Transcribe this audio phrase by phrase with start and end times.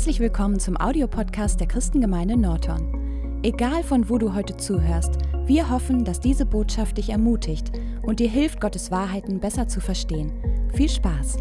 [0.00, 3.42] Herzlich willkommen zum Audiopodcast der Christengemeinde Norton.
[3.42, 5.12] Egal von wo du heute zuhörst,
[5.44, 10.32] wir hoffen, dass diese Botschaft dich ermutigt und dir hilft, Gottes Wahrheiten besser zu verstehen.
[10.72, 11.36] Viel Spaß!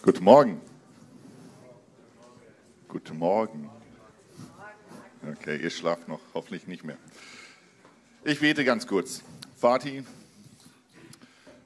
[0.00, 0.62] Guten Morgen.
[2.88, 3.68] Guten Morgen.
[5.30, 6.96] Okay, ihr schlaft noch, hoffentlich nicht mehr.
[8.24, 9.22] Ich bete ganz kurz.
[9.60, 10.04] Vati,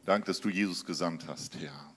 [0.05, 1.95] Dank, dass du Jesus gesandt hast, Herr.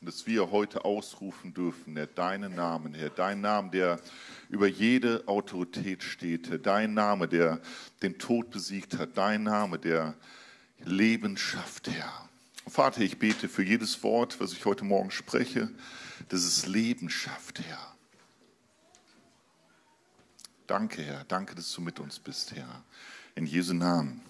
[0.00, 4.00] Und dass wir heute ausrufen dürfen, Herr, deinen Namen, Herr, dein Name, der
[4.48, 7.60] über jede Autorität steht, Herr, dein Name, der
[8.02, 10.14] den Tod besiegt hat, dein Name, der
[10.84, 12.28] Leben schafft, Herr.
[12.66, 15.70] Vater, ich bete für jedes Wort, was ich heute Morgen spreche,
[16.28, 17.94] dass es Leben schafft, Herr.
[20.66, 21.22] Danke, Herr.
[21.28, 22.82] Danke, dass du mit uns bist, Herr.
[23.36, 24.25] In Jesu Namen.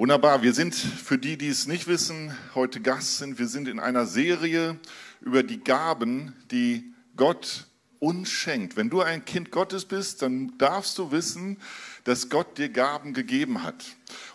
[0.00, 3.38] Wunderbar, wir sind für die, die es nicht wissen, heute Gast sind.
[3.38, 4.78] Wir sind in einer Serie
[5.20, 7.66] über die Gaben, die Gott
[7.98, 8.78] uns schenkt.
[8.78, 11.58] Wenn du ein Kind Gottes bist, dann darfst du wissen,
[12.04, 13.84] dass Gott dir Gaben gegeben hat.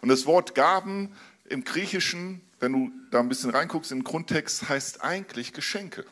[0.01, 1.15] Und das Wort Gaben
[1.49, 6.05] im Griechischen, wenn du da ein bisschen reinguckst im Grundtext, heißt eigentlich Geschenke.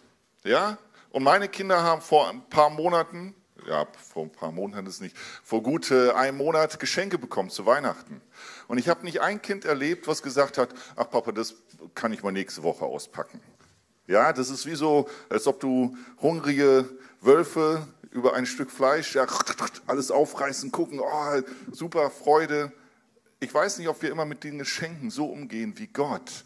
[0.44, 0.80] Ja?
[1.12, 3.36] Und meine Kinder haben vor ein paar Monaten
[3.68, 7.66] ja, vor ein paar Monaten ist nicht, vor gut äh, einem Monat Geschenke bekommen zu
[7.66, 8.22] Weihnachten.
[8.68, 11.56] Und ich habe nicht ein Kind erlebt, was gesagt hat, ach Papa, das
[11.96, 13.40] kann ich mal nächste Woche auspacken.
[14.08, 16.90] Ja, das ist wie so, als ob du hungrige
[17.22, 19.26] Wölfe über ein Stück Fleisch, ja,
[19.88, 21.42] alles aufreißen, gucken, oh,
[21.72, 22.72] super Freude.
[23.40, 26.44] Ich weiß nicht, ob wir immer mit den Geschenken so umgehen wie Gott.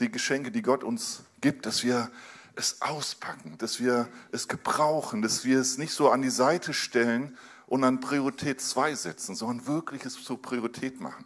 [0.00, 2.10] Die Geschenke, die Gott uns gibt, dass wir
[2.56, 7.36] es auspacken, dass wir es gebrauchen, dass wir es nicht so an die Seite stellen
[7.66, 11.24] und an Priorität 2 setzen, sondern wirklich es zur Priorität machen.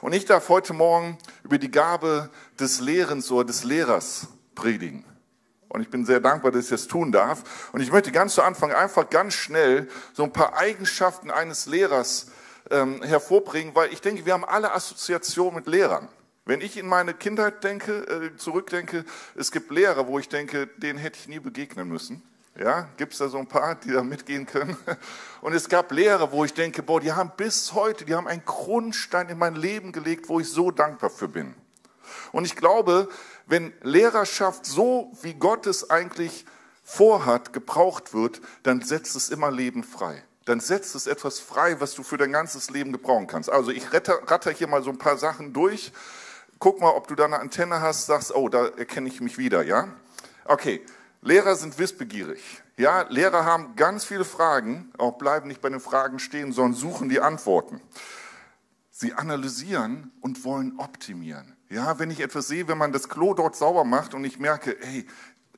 [0.00, 5.04] Und ich darf heute Morgen über die Gabe des Lehrens oder des Lehrers predigen.
[5.68, 7.70] Und ich bin sehr dankbar, dass ich das tun darf.
[7.72, 12.28] Und ich möchte ganz zu Anfang einfach ganz schnell so ein paar Eigenschaften eines Lehrers
[12.70, 16.08] ähm, hervorbringen, weil ich denke, wir haben alle Assoziationen mit Lehrern.
[16.48, 19.04] Wenn ich in meine Kindheit denke, äh, zurückdenke,
[19.34, 22.22] es gibt Lehrer, wo ich denke, denen hätte ich nie begegnen müssen.
[22.58, 24.74] Ja, gibt es da so ein paar, die da mitgehen können?
[25.42, 28.46] Und es gab Lehrer, wo ich denke, boah, die haben bis heute, die haben einen
[28.46, 31.54] Grundstein in mein Leben gelegt, wo ich so dankbar für bin.
[32.32, 33.10] Und ich glaube,
[33.44, 36.46] wenn Lehrerschaft so, wie Gott es eigentlich
[36.82, 40.24] vorhat, gebraucht wird, dann setzt es immer Leben frei.
[40.46, 43.50] Dann setzt es etwas frei, was du für dein ganzes Leben gebrauchen kannst.
[43.50, 45.92] Also ich ratter, hier mal so ein paar Sachen durch
[46.58, 49.62] guck mal, ob du da eine Antenne hast, sagst, oh, da erkenne ich mich wieder,
[49.62, 49.88] ja?
[50.44, 50.84] Okay,
[51.20, 52.62] Lehrer sind wissbegierig.
[52.76, 57.08] Ja, Lehrer haben ganz viele Fragen, auch bleiben nicht bei den Fragen stehen, sondern suchen
[57.08, 57.80] die Antworten.
[58.90, 61.56] Sie analysieren und wollen optimieren.
[61.68, 64.80] Ja, wenn ich etwas sehe, wenn man das Klo dort sauber macht und ich merke,
[64.80, 65.06] ey,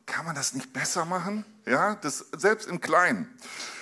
[0.06, 1.44] kann man das nicht besser machen?
[1.66, 3.28] Ja, das selbst im Kleinen.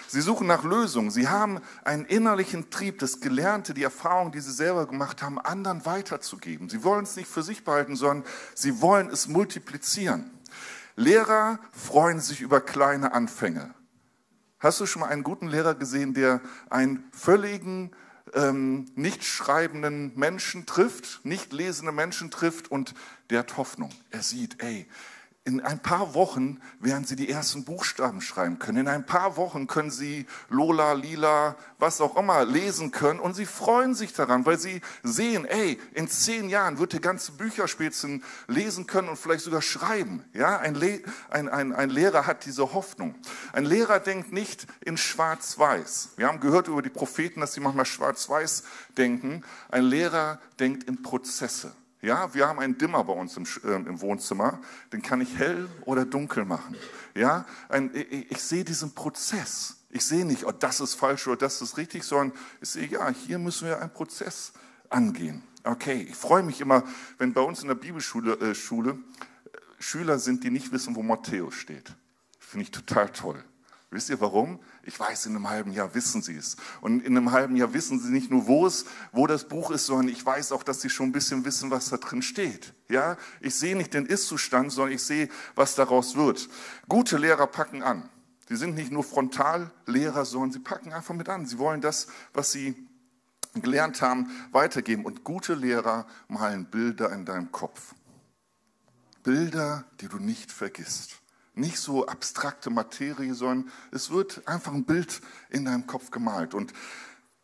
[0.09, 1.11] Sie suchen nach Lösungen.
[1.11, 5.85] Sie haben einen innerlichen Trieb, das Gelernte, die Erfahrung, die sie selber gemacht haben, anderen
[5.85, 6.71] weiterzugeben.
[6.71, 10.31] Sie wollen es nicht für sich behalten, sondern sie wollen es multiplizieren.
[10.97, 13.75] Lehrer freuen sich über kleine Anfänge.
[14.59, 16.41] Hast du schon mal einen guten Lehrer gesehen, der
[16.71, 17.93] einen völligen,
[18.35, 22.95] ähm, nicht schreibenden Menschen trifft, nicht lesende Menschen trifft und
[23.31, 23.91] der hat Hoffnung.
[24.11, 24.89] Er sieht, ey,
[25.48, 28.81] in ein paar Wochen werden Sie die ersten Buchstaben schreiben können.
[28.81, 33.19] In ein paar Wochen können Sie Lola, Lila, was auch immer lesen können.
[33.19, 37.32] Und Sie freuen sich daran, weil Sie sehen, ey, in zehn Jahren wird der ganze
[37.32, 40.22] Bücherspitzen lesen können und vielleicht sogar schreiben.
[40.34, 41.00] Ja, ein, Le
[41.31, 43.15] ein, ein, ein Lehrer hat diese Hoffnung.
[43.54, 46.10] Ein Lehrer denkt nicht in Schwarz-Weiß.
[46.16, 48.65] Wir haben gehört über die Propheten, dass sie manchmal Schwarz-Weiß
[48.98, 49.42] denken.
[49.70, 51.72] Ein Lehrer denkt in Prozesse.
[52.00, 54.60] Ja, wir haben einen Dimmer bei uns im, äh, im Wohnzimmer,
[54.92, 56.76] den kann ich hell oder dunkel machen.
[57.14, 59.76] Ja, ein, ich, ich sehe diesen Prozess.
[59.91, 63.09] Ich sehe nicht, oh, das ist falsch oder das ist richtig, sondern ich sehe, ja,
[63.09, 64.53] hier müssen wir einen Prozess
[64.91, 65.42] angehen.
[65.65, 66.84] Okay, ich freue mich immer,
[67.18, 71.03] wenn bei uns in der Bibelschule äh, Schule, äh, Schüler sind, die nicht wissen, wo
[71.03, 71.92] Matthäus steht.
[72.39, 73.42] Finde ich total toll.
[73.91, 74.60] Wisst ihr warum?
[74.89, 76.57] Ich weiß, in einem halben Jahr wissen sie es.
[76.81, 79.85] Und in einem halben Jahr wissen sie nicht nur, wo es, wo das Buch ist,
[79.85, 82.73] sondern ich weiß auch, dass sie schon ein bisschen wissen, was da drin steht.
[82.89, 83.19] Ja?
[83.43, 86.49] Ich sehe nicht den Ist-Zustand, sondern ich sehe, was daraus wird.
[86.89, 88.09] Gute Lehrer packen an.
[88.49, 91.45] Sie sind nicht nur Frontallehrer, sondern sie packen einfach mit an.
[91.45, 92.75] Sie wollen das, was sie
[93.57, 95.05] gelernt haben, weitergeben.
[95.05, 97.95] Und gute Lehrer malen Bilder in deinem Kopf.
[99.23, 101.21] Bilder, die du nicht vergisst
[101.59, 105.21] nicht so abstrakte Materie, sondern es wird einfach ein Bild
[105.51, 106.55] in deinem Kopf gemalt.
[106.55, 106.72] Und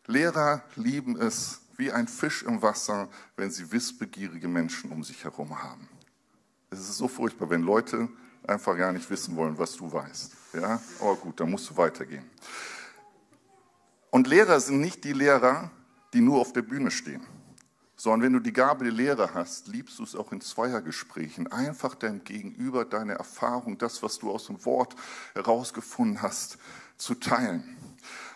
[0.07, 5.61] Lehrer lieben es, wie ein Fisch im Wasser, wenn sie wissbegierige Menschen um sich herum
[5.61, 5.87] haben.
[6.69, 8.09] Es ist so furchtbar, wenn Leute
[8.47, 10.31] einfach gar nicht wissen wollen, was du weißt.
[10.53, 12.25] Ja, aber gut, dann musst du weitergehen.
[14.09, 15.71] Und Lehrer sind nicht die Lehrer,
[16.13, 17.25] die nur auf der Bühne stehen,
[18.05, 21.95] sondern wenn du die Gabe der Lehre hast, liebst du es auch in Zweiergesprächen, einfach
[21.95, 24.95] deinem Gegenüber deine Erfahrung, das, was du aus dem Wort
[25.33, 26.59] herausgefunden hast,
[26.97, 27.63] zu teilen.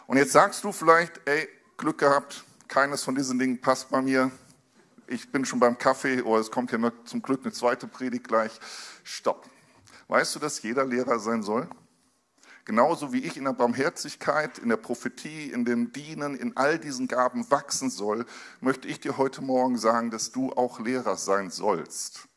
[0.07, 4.31] Und jetzt sagst du vielleicht, ey, Glück gehabt, keines von diesen Dingen passt bei mir.
[5.05, 8.59] Ich bin schon beim Kaffee oder es kommt ja zum Glück eine zweite Predigt gleich.
[9.03, 9.47] Stopp.
[10.07, 11.69] Weißt du, dass jeder Lehrer sein soll?
[12.69, 17.07] Genauso wie ich in der Barmherzigkeit, in der Prophetie, in dem Dienen, in all diesen
[17.07, 18.27] Gaben wachsen soll,
[18.61, 22.27] möchte ich dir heute Morgen sagen, dass du auch Lehrer sein sollst.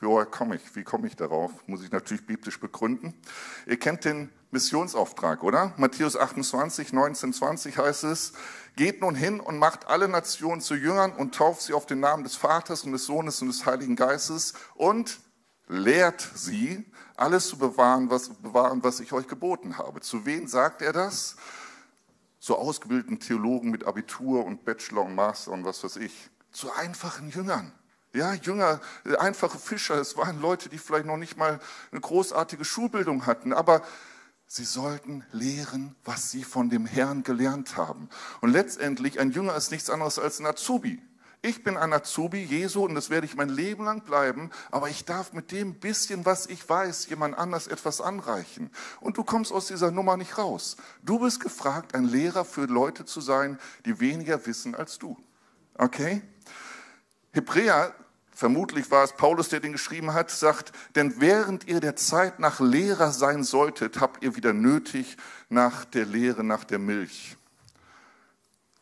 [0.00, 0.74] Woher komme ich?
[0.74, 1.52] Wie komme ich darauf?
[1.66, 3.12] Muss ich natürlich biblisch begründen.
[3.66, 5.74] Ihr kennt den Missionsauftrag, oder?
[5.76, 8.32] Matthäus 28, 19, 20 heißt es,
[8.74, 12.24] geht nun hin und macht alle Nationen zu Jüngern und tauft sie auf den Namen
[12.24, 15.20] des Vaters und des Sohnes und des Heiligen Geistes und
[15.68, 16.84] lehrt sie,
[17.16, 20.00] alles zu bewahren was, bewahren, was ich euch geboten habe.
[20.00, 21.36] Zu wem sagt er das?
[22.38, 26.30] Zu ausgebildeten Theologen mit Abitur und Bachelor und Master und was weiß ich.
[26.52, 27.72] Zu einfachen Jüngern.
[28.12, 28.80] Ja, Jünger,
[29.18, 31.60] einfache Fischer, es waren Leute, die vielleicht noch nicht mal
[31.90, 33.82] eine großartige Schulbildung hatten, aber
[34.46, 38.08] sie sollten lehren, was sie von dem Herrn gelernt haben.
[38.40, 41.02] Und letztendlich, ein Jünger ist nichts anderes als ein Azubi.
[41.46, 45.04] Ich bin ein Azubi Jesu und das werde ich mein Leben lang bleiben, aber ich
[45.04, 48.68] darf mit dem bisschen, was ich weiß, jemand anders etwas anreichen.
[48.98, 50.76] Und du kommst aus dieser Nummer nicht raus.
[51.04, 55.16] Du bist gefragt, ein Lehrer für Leute zu sein, die weniger wissen als du.
[55.78, 56.20] Okay?
[57.30, 57.94] Hebräer,
[58.32, 62.58] vermutlich war es Paulus, der den geschrieben hat, sagt, denn während ihr der Zeit nach
[62.58, 65.16] Lehrer sein solltet, habt ihr wieder nötig
[65.48, 67.36] nach der Lehre, nach der Milch.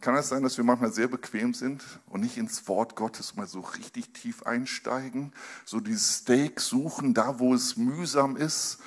[0.05, 3.47] Kann es sein, dass wir manchmal sehr bequem sind und nicht ins Wort Gottes mal
[3.47, 5.33] so richtig tief einsteigen,
[5.65, 8.81] so dieses Steak suchen, da wo es mühsam ist?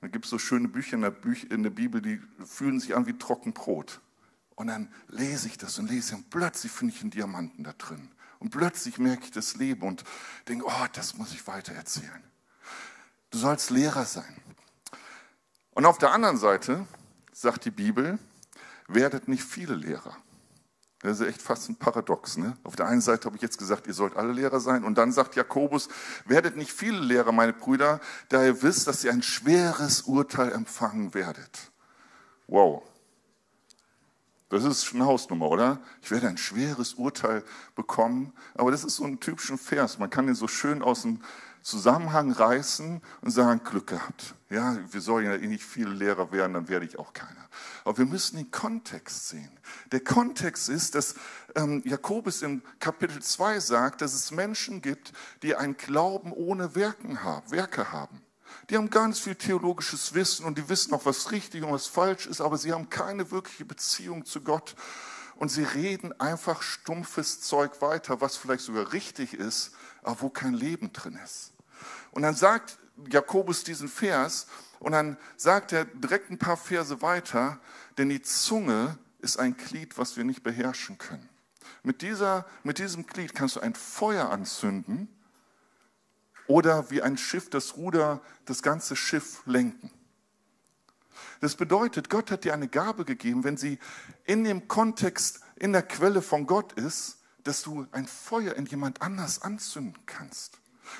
[0.00, 4.00] Da gibt es so schöne Bücher in der, Bibel, die fühlen sich an wie Trockenbrot.
[4.54, 8.10] Und dann lese ich das und lese und plötzlich finde ich einen Diamanten da drin.
[8.38, 10.04] Und plötzlich merke ich das Leben und
[10.48, 12.24] denke, oh, das muss ich weiter erzählen.
[13.28, 14.34] Du sollst Lehrer sein.
[15.72, 16.86] Und auf der anderen Seite
[17.34, 18.18] sagt die Bibel,
[18.94, 20.16] werdet nicht viele Lehrer.
[21.02, 22.36] Das ist echt fast ein Paradox.
[22.36, 22.56] Ne?
[22.62, 24.84] Auf der einen Seite habe ich jetzt gesagt, ihr sollt alle Lehrer sein.
[24.84, 25.88] Und dann sagt Jakobus,
[26.26, 31.14] werdet nicht viele Lehrer, meine Brüder, da ihr wisst, dass ihr ein schweres Urteil empfangen
[31.14, 31.72] werdet.
[32.48, 32.82] Wow.
[34.50, 35.78] Das ist eine Hausnummer, oder?
[36.02, 37.44] Ich werde ein schweres Urteil
[37.76, 38.34] bekommen.
[38.54, 39.98] Aber das ist so ein typischer Vers.
[39.98, 41.20] Man kann den so schön aus dem
[41.62, 44.34] Zusammenhang reißen und sagen, Glück gehabt.
[44.48, 47.48] Ja, wir sollen ja eh nicht viele Lehrer werden, dann werde ich auch keiner.
[47.84, 49.50] Aber wir müssen den Kontext sehen.
[49.92, 51.14] Der Kontext ist, dass
[51.54, 55.12] ähm, Jakobus im Kapitel 2 sagt, dass es Menschen gibt,
[55.42, 58.22] die einen Glauben ohne Werken haben, Werke haben.
[58.68, 62.26] Die haben ganz viel theologisches Wissen und die wissen auch, was richtig und was falsch
[62.26, 64.74] ist, aber sie haben keine wirkliche Beziehung zu Gott.
[65.40, 69.70] Und sie reden einfach stumpfes Zeug weiter, was vielleicht sogar richtig ist,
[70.02, 71.54] aber wo kein Leben drin ist.
[72.10, 72.76] Und dann sagt
[73.08, 74.48] Jakobus diesen Vers
[74.80, 77.58] und dann sagt er direkt ein paar Verse weiter,
[77.96, 81.26] denn die Zunge ist ein Glied, was wir nicht beherrschen können.
[81.82, 85.08] Mit, dieser, mit diesem Glied kannst du ein Feuer anzünden
[86.48, 89.90] oder wie ein Schiff das Ruder das ganze Schiff lenken.
[91.40, 93.78] Das bedeutet, Gott hat dir eine Gabe gegeben, wenn sie
[94.24, 99.02] in dem Kontext, in der Quelle von Gott ist, dass du ein Feuer in jemand
[99.02, 100.58] anders anzünden kannst.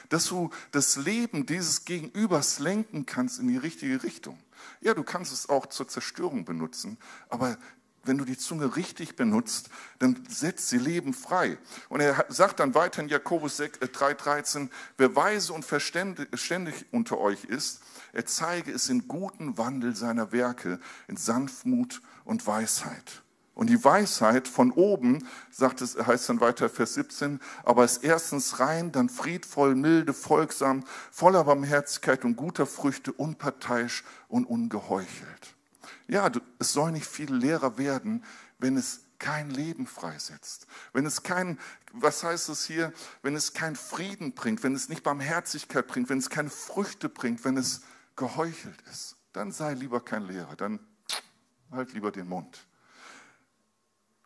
[0.09, 4.39] Dass du das Leben dieses Gegenübers lenken kannst in die richtige Richtung.
[4.81, 6.99] Ja, du kannst es auch zur Zerstörung benutzen,
[7.29, 7.59] aber
[8.05, 11.59] wenn du die Zunge richtig benutzt, dann setzt sie Leben frei.
[11.89, 17.45] Und er sagt dann weiter in Jakobus 3,13, äh, wer weise und verständig unter euch
[17.45, 23.23] ist, er zeige es in guten Wandel seiner Werke, in Sanftmut und Weisheit.
[23.55, 28.59] Und die Weisheit von oben, sagt es, heißt dann weiter Vers 17, aber ist erstens
[28.59, 35.55] rein, dann friedvoll, milde, folgsam, voller Barmherzigkeit und guter Früchte, unparteiisch und ungeheuchelt.
[36.09, 38.25] Ja, es soll nicht viele Lehrer werden,
[38.59, 40.67] wenn es kein Leben freisetzt.
[40.93, 41.59] Wenn es kein,
[41.93, 46.19] was heißt es hier, wenn es kein Frieden bringt, wenn es nicht Barmherzigkeit bringt, wenn
[46.19, 47.83] es keine Früchte bringt, wenn es
[48.21, 50.79] geheuchelt ist, dann sei lieber kein Lehrer, dann
[51.71, 52.67] halt lieber den Mund.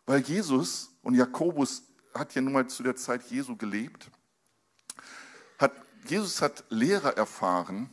[0.05, 1.83] Weil Jesus und Jakobus
[2.13, 4.11] hat ja nun mal zu der Zeit Jesu gelebt.
[5.57, 5.71] Hat,
[6.05, 7.89] Jesus hat Lehrer erfahren,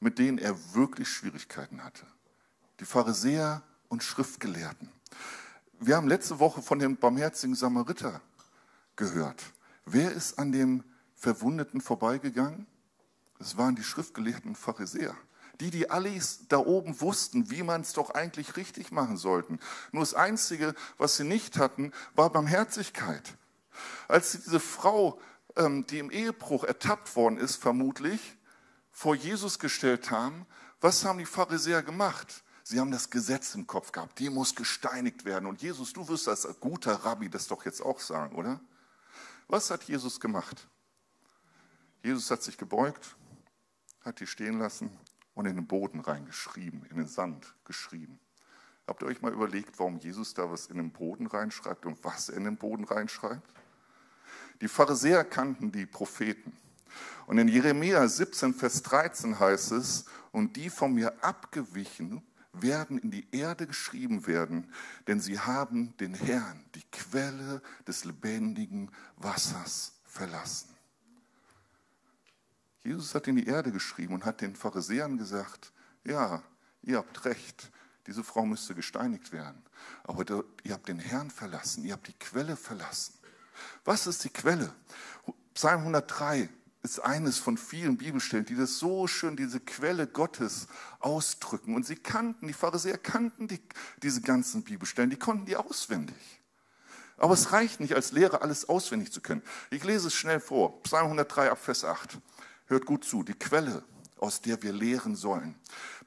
[0.00, 2.06] mit denen er wirklich Schwierigkeiten hatte.
[2.80, 4.92] Die Pharisäer und Schriftgelehrten.
[5.80, 8.20] Wir haben letzte Woche von dem barmherzigen Samariter
[8.96, 9.42] gehört.
[9.86, 12.66] Wer ist an dem Verwundeten vorbeigegangen?
[13.38, 15.14] Es waren die schriftgelehrten Pharisäer.
[15.60, 19.58] Die, die alles da oben wussten, wie man es doch eigentlich richtig machen sollten.
[19.90, 23.36] Nur das Einzige, was sie nicht hatten, war Barmherzigkeit.
[24.06, 25.18] Als sie diese Frau,
[25.56, 28.36] ähm, die im Ehebruch ertappt worden ist, vermutlich,
[28.90, 30.46] vor Jesus gestellt haben,
[30.80, 32.42] was haben die Pharisäer gemacht?
[32.62, 35.46] Sie haben das Gesetz im Kopf gehabt, die muss gesteinigt werden.
[35.46, 38.60] Und Jesus, du wirst als guter Rabbi das doch jetzt auch sagen, oder?
[39.48, 40.66] Was hat Jesus gemacht?
[42.02, 43.16] Jesus hat sich gebeugt,
[44.06, 44.90] hat die stehen lassen
[45.34, 48.18] und in den Boden reingeschrieben, in den Sand geschrieben.
[48.86, 52.28] Habt ihr euch mal überlegt, warum Jesus da was in den Boden reinschreibt und was
[52.28, 53.52] er in den Boden reinschreibt?
[54.60, 56.56] Die Pharisäer kannten die Propheten.
[57.26, 62.22] Und in Jeremia 17, Vers 13 heißt es, und die von mir abgewichen
[62.52, 64.72] werden in die Erde geschrieben werden,
[65.08, 70.75] denn sie haben den Herrn, die Quelle des lebendigen Wassers, verlassen.
[72.86, 75.72] Jesus hat in die Erde geschrieben und hat den Pharisäern gesagt,
[76.04, 76.42] ja,
[76.82, 77.70] ihr habt recht,
[78.06, 79.62] diese Frau müsste gesteinigt werden.
[80.04, 83.14] Aber ihr habt den Herrn verlassen, ihr habt die Quelle verlassen.
[83.84, 84.72] Was ist die Quelle?
[85.54, 86.48] Psalm 103
[86.82, 90.68] ist eines von vielen Bibelstellen, die das so schön, diese Quelle Gottes
[91.00, 91.74] ausdrücken.
[91.74, 93.60] Und sie kannten, die Pharisäer kannten die,
[94.02, 96.16] diese ganzen Bibelstellen, die konnten die auswendig.
[97.18, 99.42] Aber es reicht nicht, als Lehrer alles auswendig zu können.
[99.70, 100.82] Ich lese es schnell vor.
[100.82, 102.18] Psalm 103 ab Vers 8.
[102.66, 103.84] Hört gut zu, die Quelle
[104.18, 105.54] aus der wir lehren sollen.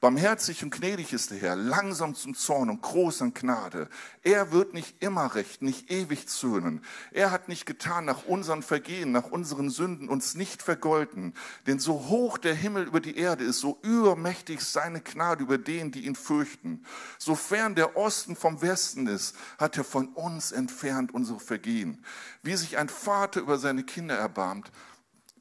[0.01, 3.87] Barmherzig und gnädig ist der Herr, langsam zum Zorn und groß an Gnade.
[4.23, 6.83] Er wird nicht immer recht, nicht ewig zürnen.
[7.11, 11.33] Er hat nicht getan nach unseren Vergehen, nach unseren Sünden uns nicht vergolten.
[11.67, 15.91] Denn so hoch der Himmel über die Erde ist, so übermächtig seine Gnade über denen,
[15.91, 16.85] die ihn fürchten.
[17.19, 22.03] Sofern der Osten vom Westen ist, hat er von uns entfernt unsere Vergehen.
[22.41, 24.71] Wie sich ein Vater über seine Kinder erbarmt,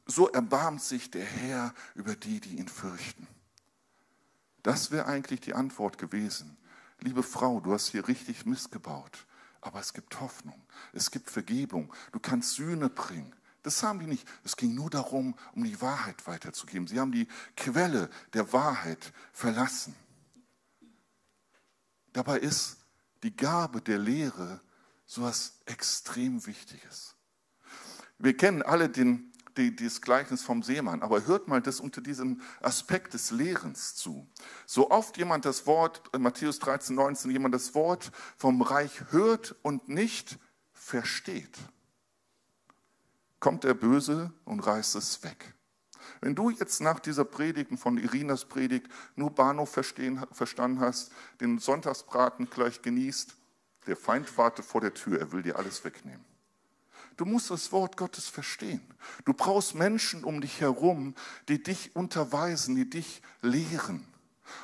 [0.09, 3.27] so erbarmt sich der Herr über die, die ihn fürchten.
[4.63, 6.57] Das wäre eigentlich die Antwort gewesen.
[6.99, 9.25] Liebe Frau, du hast hier richtig missgebaut,
[9.61, 10.61] aber es gibt Hoffnung,
[10.93, 13.33] es gibt Vergebung, du kannst Sühne bringen.
[13.61, 14.27] Das haben die nicht.
[14.43, 16.87] Es ging nur darum, um die Wahrheit weiterzugeben.
[16.87, 19.95] Sie haben die Quelle der Wahrheit verlassen.
[22.13, 22.77] Dabei ist
[23.21, 24.61] die Gabe der Lehre
[25.05, 27.15] so etwas extrem Wichtiges.
[28.17, 29.28] Wir kennen alle den
[29.59, 31.03] die, dieses Gleichnis vom Seemann.
[31.03, 34.27] Aber hört mal das unter diesem Aspekt des Lehrens zu.
[34.65, 39.89] So oft jemand das Wort, Matthäus 13, 19, jemand das Wort vom Reich hört und
[39.89, 40.39] nicht
[40.71, 41.57] versteht,
[43.39, 45.53] kommt der Böse und reißt es weg.
[46.21, 51.59] Wenn du jetzt nach dieser Predigt von Irinas Predigt nur Bahnhof verstehen, verstanden hast, den
[51.59, 53.35] Sonntagsbraten gleich genießt,
[53.87, 56.28] der Feind wartet vor der Tür, er will dir alles wegnehmen.
[57.19, 58.79] Du musst das Wort Gottes verstehen.
[59.25, 61.15] Du brauchst Menschen um dich herum,
[61.49, 64.07] die dich unterweisen, die dich lehren.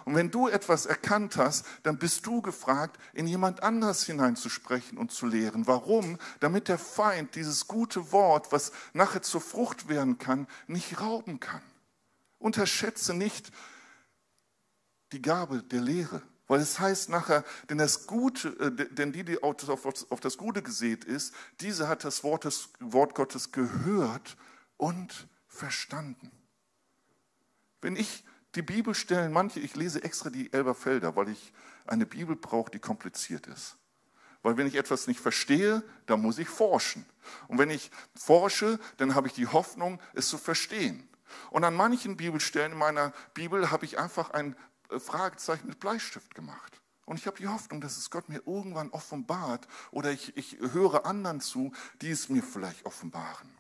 [0.06, 5.12] Und wenn du etwas erkannt hast, dann bist du gefragt, in jemand anders hineinzusprechen und
[5.12, 5.68] zu lehren.
[5.68, 6.18] Warum?
[6.40, 11.62] Damit der Feind dieses gute Wort, was nachher zur Frucht werden kann, nicht rauben kann.
[12.40, 13.52] Unterschätze nicht
[15.12, 16.22] die Gabe der Lehre.
[16.48, 21.04] Weil es heißt nachher, denn, das Gute, äh, denn die, die auf, das Gute gesät
[21.04, 24.38] ist, diese hat das Wort, des, Wort Gottes gehört
[24.78, 26.32] und verstanden.
[27.82, 28.24] Wenn ich
[28.54, 31.54] die Bibelstellen, manche, ich lese extra die Elberfelder, weil ich
[31.86, 33.78] eine Bibel brauche, die kompliziert ist.
[34.44, 37.06] Weil wenn ich etwas nicht verstehe, dann muss ich forschen.
[37.48, 41.10] Und wenn ich forsche, dann habe ich die Hoffnung, es zu verstehen.
[41.50, 44.56] Und an manchen Bibelstellen in meiner Bibel habe ich einfach ein
[44.98, 46.82] Fragezeichen mit Bleistift gemacht.
[47.06, 51.06] Und ich habe die Hoffnung, dass es Gott mir irgendwann offenbart oder ich, ich höre
[51.06, 53.56] anderen zu, die es mir vielleicht offenbaren.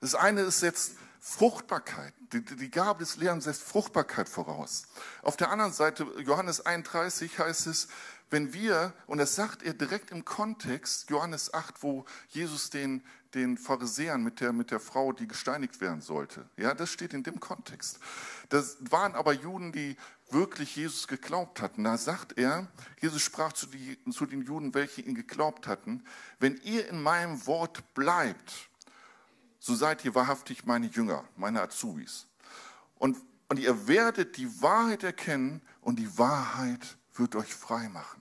[0.00, 2.14] Das eine ist jetzt Fruchtbarkeit.
[2.32, 4.86] Die, die Gabe des Lehrens setzt Fruchtbarkeit voraus.
[5.22, 7.88] Auf der anderen Seite, Johannes 31 heißt es,
[8.30, 13.58] wenn wir, und das sagt er direkt im Kontext, Johannes 8, wo Jesus den, den
[13.58, 16.48] Pharisäern mit der, mit der Frau, die gesteinigt werden sollte.
[16.56, 17.98] Ja, das steht in dem Kontext.
[18.50, 19.96] Das waren aber Juden, die
[20.30, 21.84] wirklich Jesus geglaubt hatten.
[21.84, 22.68] Da sagt er,
[23.00, 26.04] Jesus sprach zu, die, zu den Juden, welche ihn geglaubt hatten,
[26.38, 28.68] wenn ihr in meinem Wort bleibt,
[29.58, 32.26] so seid ihr wahrhaftig meine Jünger, meine Azubis.
[32.96, 38.19] Und, und ihr werdet die Wahrheit erkennen und die Wahrheit wird euch frei machen.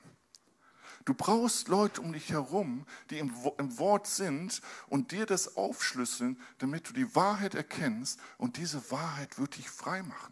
[1.10, 3.34] Du brauchst Leute um dich herum, die im,
[3.80, 9.58] Wort sind und dir das aufschlüsseln, damit du die Wahrheit erkennst und diese Wahrheit wird
[9.58, 10.32] dich frei machen.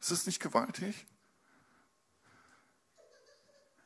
[0.00, 1.06] Ist das nicht gewaltig?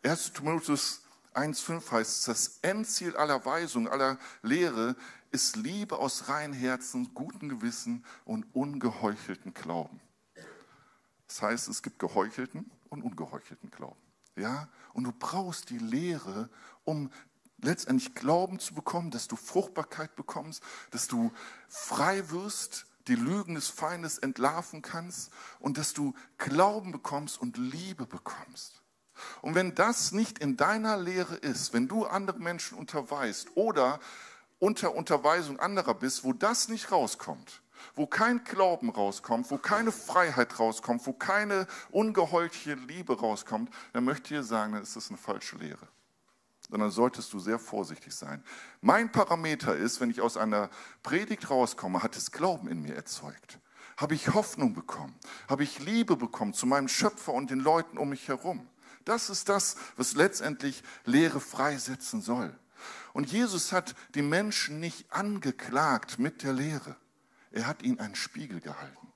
[0.05, 0.35] 1.
[0.35, 1.03] Timotheus
[1.35, 4.95] 1,5 heißt es, das Endziel aller Weisung, aller Lehre
[5.33, 10.01] ist Liebe aus reinem Herzen, gutem Gewissen und ungeheuchelten Glauben.
[11.27, 14.04] Das heißt, es gibt geheuchelten und ungeheuchelten Glauben.
[14.37, 14.69] Ja?
[14.93, 16.49] Und du brauchst die Lehre,
[16.85, 17.11] um
[17.59, 21.33] letztendlich Glauben zu bekommen, dass du Fruchtbarkeit bekommst, dass du
[21.69, 28.07] frei wirst, die Lügen des Feindes entlarven kannst und dass du Glauben bekommst und Liebe
[28.07, 28.83] bekommst.
[29.43, 34.01] Und wenn das nicht in deiner Lehre ist, wenn du andere Menschen unterweist oder
[34.59, 37.63] unter Unterweisung anderer bist, wo das nicht rauskommt,
[37.95, 44.35] wo kein Glauben rauskommt, wo keine Freiheit rauskommt, wo keine ungeheuchte Liebe rauskommt, dann möchte
[44.35, 45.89] ich dir sagen, dann ist das eine falsche Lehre.
[46.71, 48.43] Sondern solltest du sehr vorsichtig sein.
[48.81, 50.71] Mein Parameter ist, wenn ich aus einer
[51.03, 53.59] Predigt rauskomme, hat es Glauben in mir erzeugt.
[53.97, 55.15] Habe ich Hoffnung bekommen?
[55.49, 58.67] Habe ich Liebe bekommen zu meinem Schöpfer und den Leuten um mich herum?
[59.05, 62.59] Das ist das, was letztendlich Lehre freisetzen soll.
[63.13, 66.97] Und Jesus hat die Menschen nicht angeklagt mit der Lehre.
[67.55, 69.13] Er hat ihnen einen Spiegel gehalten.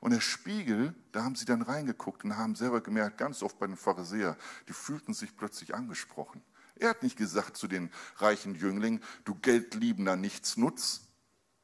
[0.00, 3.66] Und der Spiegel, da haben sie dann reingeguckt und haben selber gemerkt, ganz oft bei
[3.66, 4.34] den Pharisäern,
[4.66, 6.42] die fühlten sich plötzlich angesprochen.
[6.76, 11.02] Er hat nicht gesagt zu den reichen Jünglingen, du geldliebender Nichtsnutz.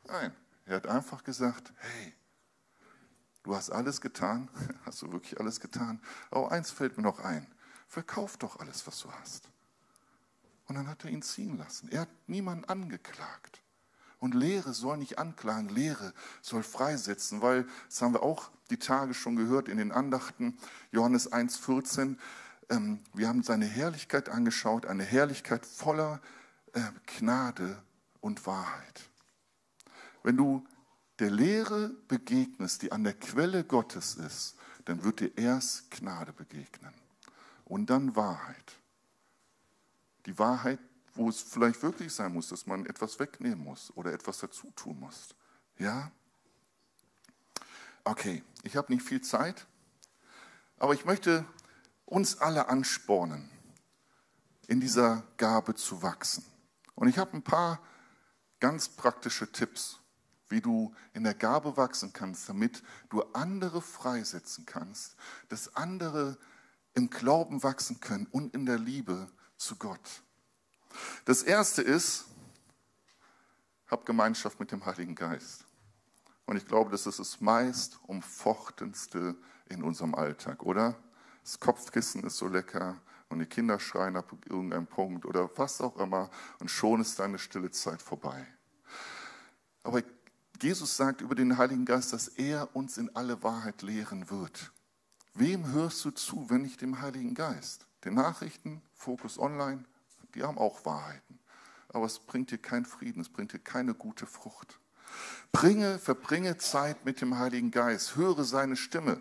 [0.05, 2.15] Nein, er hat einfach gesagt, hey,
[3.43, 4.51] du hast alles getan,
[4.85, 5.99] hast du wirklich alles getan?
[6.31, 7.47] Aber eins fällt mir noch ein,
[7.87, 9.49] verkauf doch alles, was du hast.
[10.67, 11.89] Und dann hat er ihn ziehen lassen.
[11.89, 13.63] Er hat niemanden angeklagt.
[14.19, 19.15] Und Lehre soll nicht anklagen, Lehre soll freisetzen, weil, das haben wir auch die Tage
[19.15, 20.59] schon gehört in den Andachten,
[20.91, 22.17] Johannes 1,14,
[22.71, 26.21] ähm, wir haben seine Herrlichkeit angeschaut, eine Herrlichkeit voller
[26.73, 26.81] äh,
[27.19, 27.83] Gnade
[28.21, 29.09] und Wahrheit.
[30.23, 30.67] Wenn du
[31.19, 36.93] der Lehre begegnest, die an der Quelle Gottes ist, dann wird dir erst Gnade begegnen
[37.65, 38.75] und dann Wahrheit.
[40.27, 40.79] Die Wahrheit,
[41.19, 45.01] wo es vielleicht wirklich sein muss, dass man etwas wegnehmen muss oder etwas dazu tun
[45.01, 45.35] muss.
[45.79, 46.13] Ja?
[48.05, 49.67] Okay, ich habe nicht viel Zeit,
[50.79, 51.45] aber ich möchte
[52.07, 53.51] uns alle anspornen,
[54.69, 56.45] in dieser Gabe zu wachsen.
[56.95, 57.81] Und ich habe ein paar
[58.61, 59.99] ganz praktische Tipps,
[60.49, 65.17] wie du in der Gabe wachsen kannst, damit du andere freisetzen kannst,
[65.49, 66.39] dass andere
[66.95, 70.23] im Glauben wachsen können und in der Liebe zu Gott.
[71.25, 72.27] Das erste ist,
[73.89, 75.65] hab Gemeinschaft mit dem Heiligen Geist.
[76.47, 79.37] Und ich glaube, das ist das meist umfochtenste
[79.69, 80.97] in unserem Alltag, oder?
[81.43, 82.97] Das Kopfkissen ist so lecker
[83.29, 87.39] und die Kinder schreien ab irgendeinem Punkt oder was auch immer und schon ist deine
[87.39, 88.47] stille Zeit vorbei.
[89.83, 90.03] Aber
[90.61, 94.73] Jesus sagt über den Heiligen Geist, dass er uns in alle Wahrheit lehren wird.
[95.35, 97.87] Wem hörst du zu, wenn nicht dem Heiligen Geist?
[98.05, 99.85] Den Nachrichten, Fokus Online,
[100.35, 101.39] die haben auch Wahrheiten.
[101.89, 104.79] Aber es bringt dir keinen Frieden, es bringt dir keine gute Frucht.
[105.53, 109.21] Bringe, verbringe Zeit mit dem Heiligen Geist, höre seine Stimme.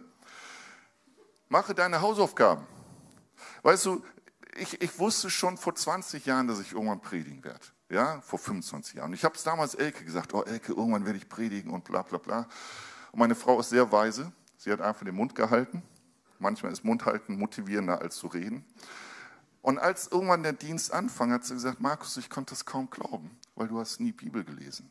[1.49, 2.65] Mache deine Hausaufgaben.
[3.63, 4.03] Weißt du,
[4.57, 7.65] ich, ich wusste schon vor 20 Jahren, dass ich irgendwann predigen werde.
[7.89, 9.13] Ja, vor 25 Jahren.
[9.13, 12.17] Ich habe es damals Elke gesagt, oh Elke, irgendwann werde ich predigen und bla bla
[12.17, 12.49] bla.
[13.13, 14.33] Und meine Frau ist sehr weise.
[14.57, 15.81] Sie hat einfach den Mund gehalten
[16.39, 18.63] Manchmal ist Mundhalten motivierender als zu reden.
[19.67, 23.37] Und als irgendwann der Dienst anfing, hat sie gesagt, Markus, ich konnte es kaum glauben,
[23.55, 24.89] weil du hast nie Bibel gelesen.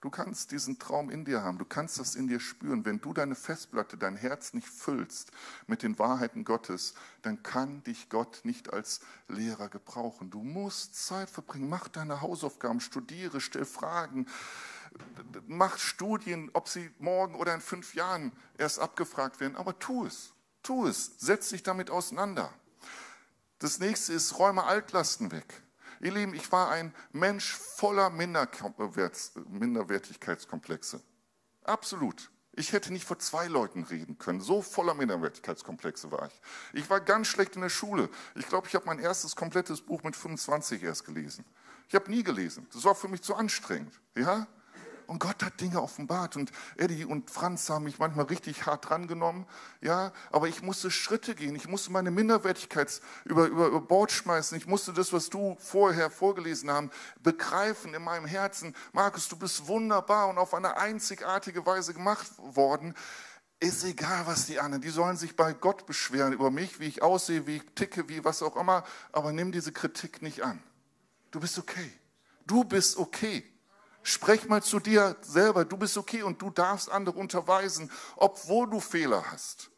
[0.00, 2.84] Du kannst diesen Traum in dir haben, du kannst das in dir spüren.
[2.84, 5.32] Wenn du deine Festplatte, dein Herz nicht füllst
[5.66, 10.30] mit den Wahrheiten Gottes, dann kann dich Gott nicht als Lehrer gebrauchen.
[10.30, 14.26] Du musst Zeit verbringen, mach deine Hausaufgaben, studiere, stell Fragen,
[15.48, 20.32] mach Studien, ob sie morgen oder in fünf Jahren erst abgefragt werden, aber tu es,
[20.62, 22.54] tu es, setz dich damit auseinander.
[23.60, 25.62] Das nächste ist, räume Altlasten weg.
[26.00, 31.02] Ihr Lieben, ich war ein Mensch voller Minderwertigkeitskomplexe.
[31.62, 32.30] Absolut.
[32.52, 34.40] Ich hätte nicht vor zwei Leuten reden können.
[34.40, 36.40] So voller Minderwertigkeitskomplexe war ich.
[36.72, 38.08] Ich war ganz schlecht in der Schule.
[38.34, 41.44] Ich glaube, ich habe mein erstes komplettes Buch mit 25 erst gelesen.
[41.88, 42.66] Ich habe nie gelesen.
[42.72, 43.92] Das war für mich zu anstrengend.
[44.14, 44.46] Ja?
[45.10, 46.36] Und Gott hat Dinge offenbart.
[46.36, 49.44] Und Eddie und Franz haben mich manchmal richtig hart drangenommen.
[49.80, 51.56] Ja, aber ich musste Schritte gehen.
[51.56, 54.56] Ich musste meine Minderwertigkeit über, über, über Bord schmeißen.
[54.56, 56.92] Ich musste das, was du vorher vorgelesen haben,
[57.24, 58.72] begreifen in meinem Herzen.
[58.92, 62.94] Markus, du bist wunderbar und auf eine einzigartige Weise gemacht worden.
[63.58, 67.02] Ist egal, was die anderen, die sollen sich bei Gott beschweren über mich, wie ich
[67.02, 68.84] aussehe, wie ich ticke, wie was auch immer.
[69.10, 70.62] Aber nimm diese Kritik nicht an.
[71.32, 71.92] Du bist okay.
[72.46, 73.44] Du bist okay.
[74.02, 78.80] Sprech mal zu dir selber, du bist okay und du darfst andere unterweisen, obwohl du
[78.80, 79.70] Fehler hast.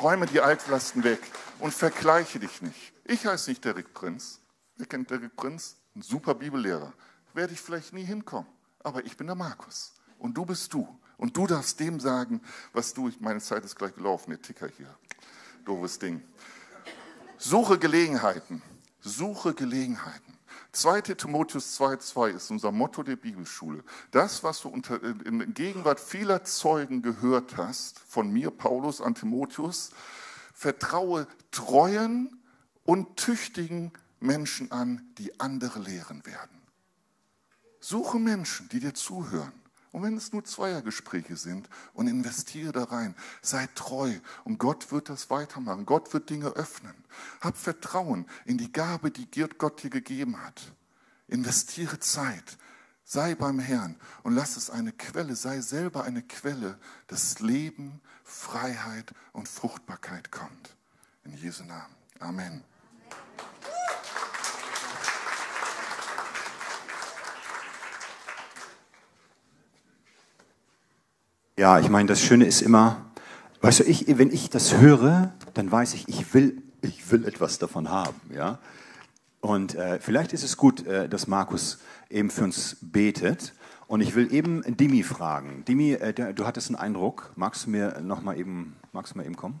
[0.00, 1.20] Räume die Altlasten weg
[1.58, 2.92] und vergleiche dich nicht.
[3.04, 4.40] Ich heiße nicht Derek Prinz.
[4.76, 5.76] Wer kennt Derek Prinz?
[5.94, 6.92] Ein super Bibellehrer.
[7.34, 8.48] Werde ich vielleicht nie hinkommen.
[8.82, 9.92] Aber ich bin der Markus.
[10.18, 10.88] Und du bist du.
[11.16, 12.40] Und du darfst dem sagen,
[12.72, 14.94] was du, meine Zeit ist gleich gelaufen, der Ticker hier.
[15.66, 16.22] Doofes Ding.
[17.36, 18.62] Suche Gelegenheiten.
[19.00, 20.38] Suche Gelegenheiten.
[20.72, 21.00] 2.
[21.00, 23.82] Timotheus 2,2 ist unser Motto der Bibelschule.
[24.12, 29.90] Das, was du unter, in Gegenwart vieler Zeugen gehört hast, von mir, Paulus, an Timotheus,
[30.54, 32.40] vertraue treuen
[32.84, 36.60] und tüchtigen Menschen an, die andere lehren werden.
[37.80, 39.52] Suche Menschen, die dir zuhören.
[39.92, 44.12] Und wenn es nur Zweiergespräche sind und investiere da rein, sei treu
[44.44, 45.84] und Gott wird das weitermachen.
[45.84, 46.94] Gott wird Dinge öffnen.
[47.40, 50.72] Hab Vertrauen in die Gabe, die Gott dir gegeben hat.
[51.26, 52.58] Investiere Zeit.
[53.04, 59.12] Sei beim Herrn und lass es eine Quelle, sei selber eine Quelle, dass Leben, Freiheit
[59.32, 60.76] und Fruchtbarkeit kommt.
[61.24, 61.96] In Jesu Namen.
[62.20, 62.62] Amen.
[71.60, 73.04] Ja, ich meine, das Schöne ist immer,
[73.60, 77.58] weißt du, ich, wenn ich das höre, dann weiß ich, ich will, ich will etwas
[77.58, 78.58] davon haben, ja.
[79.42, 83.52] Und äh, vielleicht ist es gut, äh, dass Markus eben für uns betet.
[83.88, 85.62] Und ich will eben Dimi fragen.
[85.66, 87.30] Dimi, äh, du hattest einen Eindruck.
[87.36, 89.60] Magst du mir noch mal eben, magst du mal eben kommen?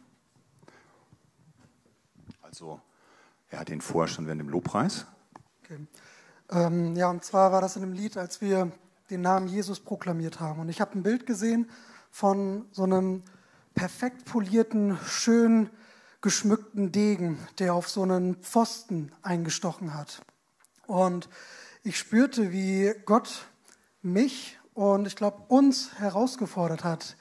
[2.40, 2.80] Also,
[3.50, 5.04] er hat den vorher schon während dem Lobpreis.
[5.64, 5.86] Okay.
[6.48, 8.72] Ähm, ja, und zwar war das in dem Lied, als wir
[9.10, 10.60] den Namen Jesus proklamiert haben.
[10.60, 11.68] Und ich habe ein Bild gesehen
[12.10, 13.22] von so einem
[13.74, 15.70] perfekt polierten, schön
[16.20, 20.22] geschmückten Degen, der auf so einen Pfosten eingestochen hat.
[20.86, 21.28] Und
[21.82, 23.46] ich spürte, wie Gott
[24.02, 27.16] mich und ich glaube uns herausgefordert hat.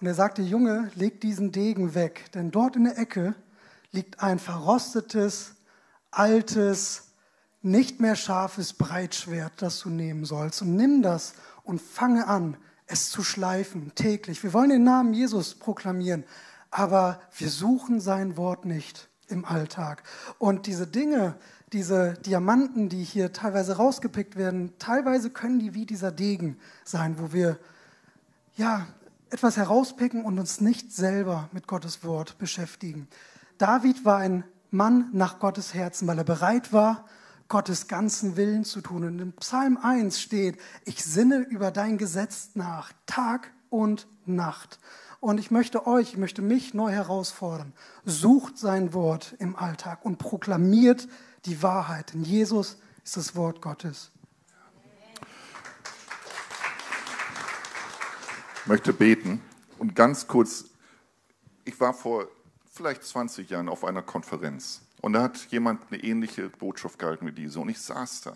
[0.00, 3.34] Und er sagte, Junge, leg diesen Degen weg, denn dort in der Ecke
[3.92, 5.54] liegt ein verrostetes,
[6.10, 7.12] altes,
[7.62, 10.62] nicht mehr scharfes Breitschwert, das du nehmen sollst.
[10.62, 12.56] Und nimm das und fange an,
[12.90, 14.42] es zu schleifen, täglich.
[14.42, 16.24] Wir wollen den Namen Jesus proklamieren,
[16.70, 20.02] aber wir suchen sein Wort nicht im Alltag.
[20.38, 21.36] Und diese Dinge,
[21.72, 27.32] diese Diamanten, die hier teilweise rausgepickt werden, teilweise können die wie dieser Degen sein, wo
[27.32, 27.58] wir
[28.56, 28.86] ja
[29.30, 33.08] etwas herauspicken und uns nicht selber mit Gottes Wort beschäftigen.
[33.58, 37.04] David war ein Mann nach Gottes Herzen, weil er bereit war,
[37.50, 39.04] Gottes ganzen Willen zu tun.
[39.04, 44.78] Und in Psalm 1 steht, ich sinne über dein Gesetz nach, Tag und Nacht.
[45.18, 47.74] Und ich möchte euch, ich möchte mich neu herausfordern.
[48.06, 51.08] Sucht sein Wort im Alltag und proklamiert
[51.44, 52.14] die Wahrheit.
[52.14, 54.12] Denn Jesus ist das Wort Gottes.
[58.62, 59.42] Ich möchte beten
[59.78, 60.66] und ganz kurz,
[61.64, 62.28] ich war vor
[62.72, 67.32] vielleicht 20 Jahren auf einer Konferenz und da hat jemand eine ähnliche Botschaft gehalten wie
[67.32, 67.58] diese.
[67.60, 68.32] Und ich saß da.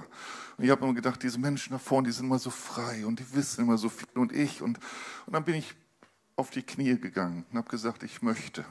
[0.57, 3.20] Und ich habe immer gedacht, diese Menschen da vorne, die sind immer so frei und
[3.20, 4.62] die wissen immer so viel und ich.
[4.62, 4.79] Und,
[5.27, 5.74] und dann bin ich
[6.37, 8.64] auf die Knie gegangen und habe gesagt, ich möchte.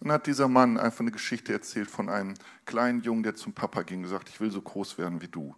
[0.00, 2.34] Und hat dieser Mann einfach eine Geschichte erzählt von einem
[2.66, 5.54] kleinen Jungen, der zum Papa ging und gesagt, ich will so groß werden wie du.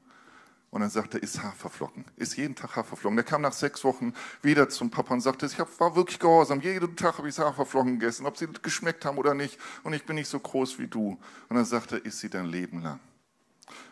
[0.75, 3.15] Und dann sagte er, ist Haferflocken, ist jeden Tag Haferflocken.
[3.15, 6.97] Der kam nach sechs Wochen wieder zum Papa und sagte, ich war wirklich gehorsam, jeden
[6.97, 9.57] Tag habe ich Haferflocken gegessen, ob sie geschmeckt haben oder nicht.
[9.85, 11.17] Und ich bin nicht so groß wie du.
[11.49, 12.99] Und dann sagte er, isst sie dein Leben lang.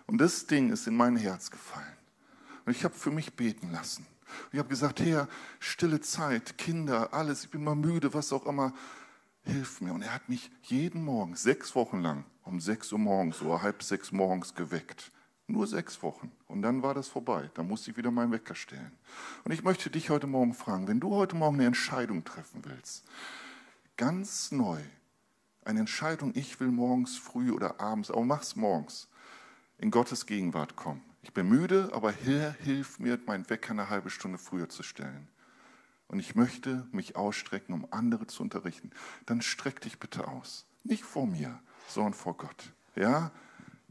[0.09, 1.97] Und das Ding ist in mein Herz gefallen.
[2.65, 4.05] Und ich habe für mich beten lassen.
[4.27, 5.29] Und ich habe gesagt, Herr,
[5.61, 8.75] stille Zeit, Kinder, alles, ich bin mal müde, was auch immer,
[9.45, 9.93] hilf mir.
[9.93, 13.85] Und er hat mich jeden Morgen, sechs Wochen lang, um sechs Uhr morgens oder halb
[13.85, 15.13] sechs morgens geweckt.
[15.53, 16.33] Nur sechs Wochen.
[16.49, 17.51] Und dann war das vorbei.
[17.53, 18.91] Da musste ich wieder meinen Wecker stellen.
[19.45, 23.05] Und ich möchte dich heute Morgen fragen, wenn du heute Morgen eine Entscheidung treffen willst,
[23.99, 24.81] ganz neu,
[25.67, 29.11] eine Entscheidung, ich will morgens früh oder abends, aber mach's morgens,
[29.77, 31.03] in Gottes Gegenwart kommen.
[31.21, 35.29] Ich bin müde, aber Herr, hilf mir, meinen Wecker eine halbe Stunde früher zu stellen.
[36.09, 38.91] Und ich möchte mich ausstrecken, um andere zu unterrichten.
[39.27, 40.65] Dann streck dich bitte aus.
[40.83, 42.73] Nicht vor mir, sondern vor Gott.
[42.97, 43.33] Ja?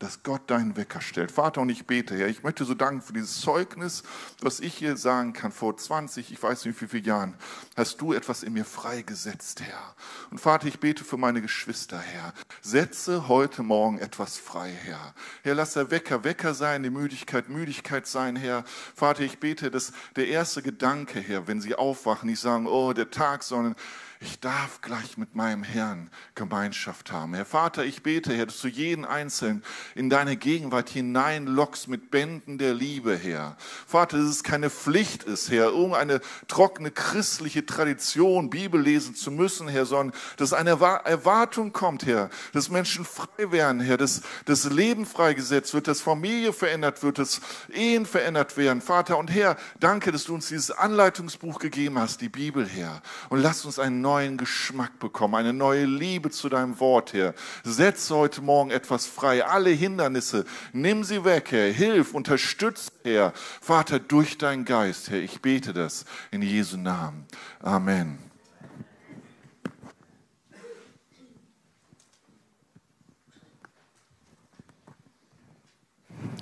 [0.02, 1.32] Dass Gott deinen Wecker stellt.
[1.32, 4.02] Vater, und ich bete, Herr, ich möchte so danken für dieses Zeugnis,
[4.42, 5.52] was ich hier sagen kann.
[5.52, 7.36] Vor 20, ich weiß nicht wie viele Jahren,
[7.78, 9.96] hast du etwas in mir freigesetzt, Herr.
[10.32, 12.34] Und Vater, ich bete für meine Geschwister, Herr.
[12.62, 15.14] Setze heute Morgen etwas frei, Herr.
[15.44, 18.64] Herr, lass der Wecker Wecker sein, die Müdigkeit Müdigkeit sein, Herr.
[18.96, 23.12] Vater, ich bete, dass der erste Gedanke, Herr, wenn sie aufwachen, nicht sagen, oh, der
[23.12, 23.76] Tag, sondern
[24.24, 27.34] ich darf gleich mit meinem Herrn Gemeinschaft haben.
[27.34, 29.64] Herr Vater, ich bete, Herr, dass du jeden Einzelnen
[29.96, 33.58] in deine Gegenwart hineinlockst mit Bänden der Liebe, Herr.
[33.88, 39.68] Vater, dass es keine Pflicht ist, Herr, irgendeine trockene christliche Tradition, Bibel lesen zu müssen,
[39.68, 45.08] Herr, sondern dass eine Erwartung kommt, Herr, dass Menschen frei werden, Herr, dass das Leben
[45.08, 47.42] freigesetzt wird, dass Familie verändert wird, dass
[47.74, 48.82] Ehen verändert werden.
[48.82, 53.02] Vater und Herr, danke, dass du uns dieses Anleitungsbuch gegeben hast, die Bibel, Herr.
[53.30, 57.34] Und lass uns einen neuen Geschmack bekommen, eine neue Liebe zu deinem Wort, Herr.
[57.64, 59.46] Setz heute Morgen etwas frei.
[59.46, 61.72] Alle Hindernisse, nimm sie weg, Herr.
[61.72, 63.34] Hilf, unterstütz, Herr.
[63.62, 65.20] Vater, durch deinen Geist, Herr.
[65.20, 67.26] Ich bete das in Jesu Namen.
[67.62, 68.18] Amen.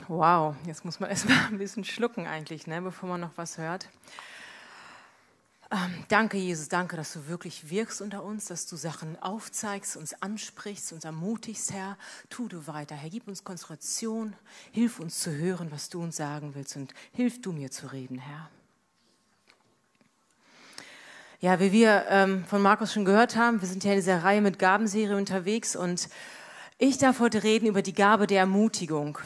[0.08, 3.88] Wow, jetzt muss man erstmal ein bisschen schlucken eigentlich, ne, bevor man noch was hört.
[5.72, 10.20] Ähm, danke, Jesus, danke, dass du wirklich wirkst unter uns, dass du Sachen aufzeigst, uns
[10.20, 11.96] ansprichst, uns ermutigst, Herr.
[12.30, 14.36] Tu du weiter, Herr, gib uns Konzentration,
[14.72, 18.18] hilf uns zu hören, was du uns sagen willst und hilf du mir zu reden,
[18.18, 18.50] Herr.
[21.40, 24.42] Ja, wie wir ähm, von Markus schon gehört haben, wir sind ja in dieser Reihe
[24.42, 26.10] mit Gabenserie unterwegs und
[26.80, 29.20] ich darf heute reden über die Gabe der Ermutigung.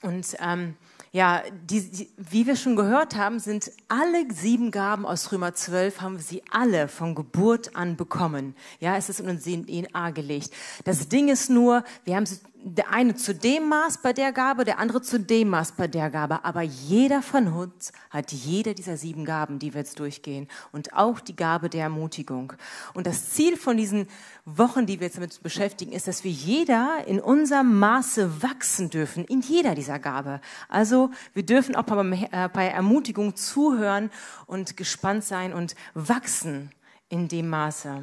[0.00, 0.76] Und ähm,
[1.16, 6.02] ja, die, die, wie wir schon gehört haben, sind alle sieben Gaben aus Römer 12,
[6.02, 8.54] haben wir sie alle von Geburt an bekommen.
[8.80, 10.50] Ja, es ist in uns DNA gelegt.
[10.84, 14.64] Das Ding ist nur, wir haben sie der eine zu dem Maß bei der Gabe,
[14.64, 16.44] der andere zu dem Maß bei der Gabe.
[16.44, 20.48] Aber jeder von uns hat jede dieser sieben Gaben, die wir jetzt durchgehen.
[20.72, 22.52] Und auch die Gabe der Ermutigung.
[22.94, 24.08] Und das Ziel von diesen
[24.44, 29.24] Wochen, die wir jetzt damit beschäftigen, ist, dass wir jeder in unserem Maße wachsen dürfen,
[29.24, 30.40] in jeder dieser Gabe.
[30.68, 34.10] Also wir dürfen auch äh, bei Ermutigung zuhören
[34.46, 36.72] und gespannt sein und wachsen
[37.08, 38.02] in dem Maße.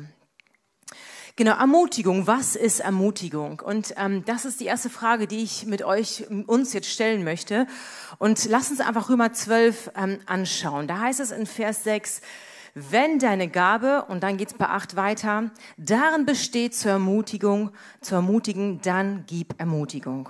[1.36, 2.28] Genau, Ermutigung.
[2.28, 3.60] Was ist Ermutigung?
[3.60, 7.66] Und ähm, das ist die erste Frage, die ich mit euch, uns jetzt stellen möchte.
[8.20, 10.88] Und lass uns einfach Römer 12 ähm, anschauen.
[10.88, 12.22] Da heißt es in Vers 6,
[12.76, 18.80] wenn deine Gabe, und dann geht's bei 8 weiter, darin besteht zur Ermutigung, zu ermutigen,
[18.84, 20.30] dann gib Ermutigung.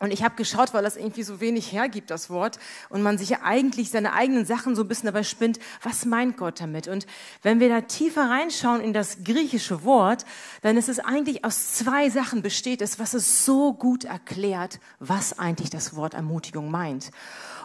[0.00, 3.28] Und ich habe geschaut, weil das irgendwie so wenig hergibt, das Wort, und man sich
[3.28, 6.88] ja eigentlich seine eigenen Sachen so ein bisschen dabei spinnt, was meint Gott damit?
[6.88, 7.06] Und
[7.42, 10.26] wenn wir da tiefer reinschauen in das griechische Wort,
[10.62, 15.38] dann ist es eigentlich aus zwei Sachen besteht es, was es so gut erklärt, was
[15.38, 17.12] eigentlich das Wort Ermutigung meint.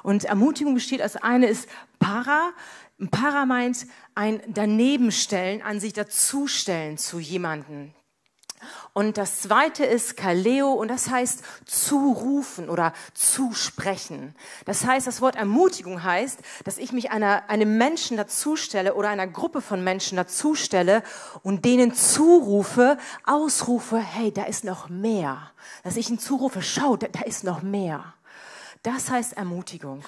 [0.03, 2.51] Und Ermutigung besteht als eine ist para,
[3.09, 7.93] para meint ein Danebenstellen, an sich dazustellen zu jemanden.
[8.93, 14.35] Und das zweite ist Kaleo und das heißt zurufen oder zusprechen.
[14.65, 19.27] Das heißt, das Wort Ermutigung heißt, dass ich mich einer, einem Menschen dazustelle oder einer
[19.27, 21.03] Gruppe von Menschen dazustelle
[21.43, 25.51] und denen zurufe, ausrufe, hey, da ist noch mehr.
[25.83, 28.13] Dass ich ihnen zurufe, schau, da, da ist noch mehr.
[28.83, 30.03] Das heißt Ermutigung.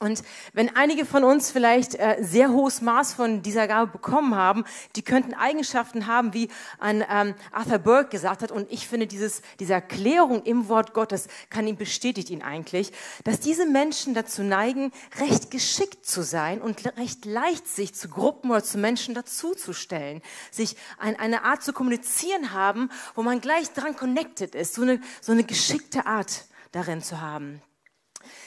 [0.00, 4.64] Und wenn einige von uns vielleicht äh, sehr hohes Maß von dieser Gabe bekommen haben,
[4.96, 6.48] die könnten Eigenschaften haben, wie
[6.80, 8.50] ein ähm, Arthur Burke gesagt hat.
[8.50, 13.38] Und ich finde, dieses, diese Erklärung im Wort Gottes kann ihn bestätigt ihn eigentlich, dass
[13.38, 18.64] diese Menschen dazu neigen, recht geschickt zu sein und recht leicht sich zu Gruppen oder
[18.64, 24.56] zu Menschen dazuzustellen, sich ein, eine Art zu kommunizieren haben, wo man gleich dran connected
[24.56, 27.62] ist, so eine, so eine geschickte Art darin zu haben.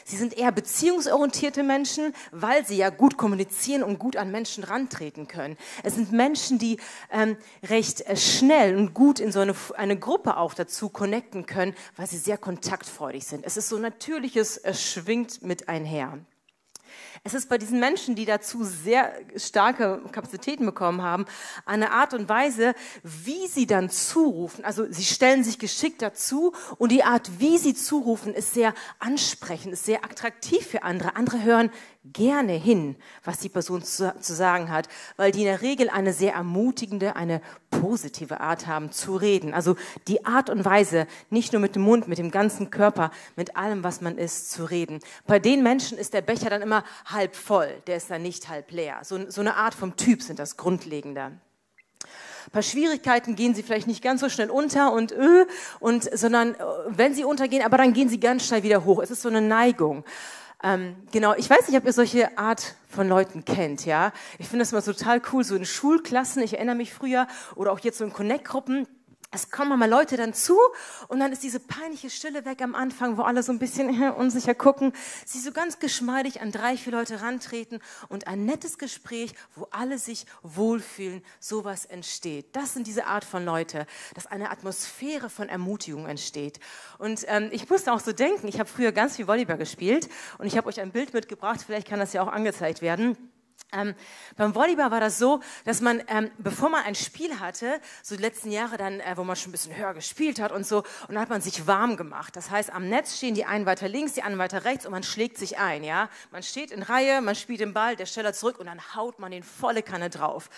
[0.06, 5.28] Sie sind eher beziehungsorientierte Menschen, weil sie ja gut kommunizieren und gut an Menschen rantreten
[5.28, 5.58] können.
[5.84, 6.78] Es sind Menschen, die
[7.12, 11.76] ähm, recht äh, schnell und gut in so eine, eine Gruppe auch dazu connecten können,
[11.96, 13.46] weil sie sehr kontaktfreudig sind.
[13.46, 16.20] Es ist so natürliches, es schwingt mit einher.
[17.24, 21.26] Es ist bei diesen Menschen, die dazu sehr starke Kapazitäten bekommen haben,
[21.66, 24.66] eine Art und Weise, wie sie dann zurufen.
[24.66, 29.74] Also sie stellen sich geschickt dazu und die Art, wie sie zurufen, ist sehr ansprechend,
[29.74, 31.16] ist sehr attraktiv für andere.
[31.16, 31.72] Andere hören
[32.14, 36.14] gerne hin, was die Person zu, zu, sagen hat, weil die in der Regel eine
[36.14, 39.54] sehr ermutigende, eine positive Art haben zu reden.
[39.54, 39.76] Also
[40.08, 43.84] die Art und Weise, nicht nur mit dem Mund, mit dem ganzen Körper, mit allem,
[43.84, 45.00] was man ist, zu reden.
[45.26, 48.72] Bei den Menschen ist der Becher dann immer halb voll, der ist dann nicht halb
[48.72, 49.00] leer.
[49.04, 51.32] So, so eine Art vom Typ sind das Grundlegende.
[52.52, 55.46] Paar Schwierigkeiten gehen sie vielleicht nicht ganz so schnell unter und, äh,
[55.80, 59.02] und sondern äh, wenn sie untergehen, aber dann gehen sie ganz schnell wieder hoch.
[59.02, 60.06] Es ist so eine Neigung.
[60.64, 64.12] Ähm, genau, ich weiß nicht, ob ihr solche Art von Leuten kennt, ja.
[64.40, 67.80] Ich finde das immer total cool, so in Schulklassen, ich erinnere mich früher, oder auch
[67.80, 68.88] jetzt so in Connect-Gruppen,
[69.30, 70.58] es kommen mal Leute dann zu
[71.10, 74.56] und dann ist diese peinliche Stille weg am Anfang, wo alle so ein bisschen unsicher
[74.56, 74.94] gucken.
[75.26, 79.98] Sie so ganz geschmeidig an drei, vier Leute rantreten und ein nettes Gespräch, wo alle
[79.98, 82.56] sich wohlfühlen, sowas entsteht.
[82.56, 83.86] Das sind diese Art von Leute,
[84.16, 86.60] dass eine Atmosphäre von Ermutigung entsteht.
[86.98, 90.48] Und ähm, ich musste auch so denken, ich habe früher ganz viel Volleyball gespielt und
[90.48, 93.18] ich habe euch ein Bild mitgebracht, vielleicht kann das ja auch angezeigt werden.
[93.74, 93.96] Ähm,
[94.38, 98.22] beim Volleyball war das so, dass man, ähm, bevor man ein Spiel hatte, so die
[98.22, 101.16] letzten Jahre dann, äh, wo man schon ein bisschen höher gespielt hat und so, und
[101.16, 102.38] dann hat man sich warm gemacht.
[102.38, 105.04] Das heißt, am Netz stehen die einen weiter links, die anderen weiter rechts und man
[105.04, 106.10] schlägt sich ein, ja.
[106.32, 109.32] Man steht in Reihe, man spielt den Ball, der Steller zurück und dann haut man
[109.32, 110.50] den volle Kanne drauf.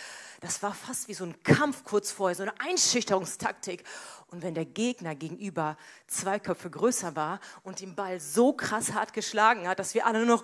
[0.42, 3.84] Das war fast wie so ein Kampf kurz vorher, so eine Einschüchterungstaktik.
[4.28, 9.14] Und wenn der Gegner gegenüber zwei Köpfe größer war und den Ball so krass hart
[9.14, 10.44] geschlagen hat, dass wir alle nur noch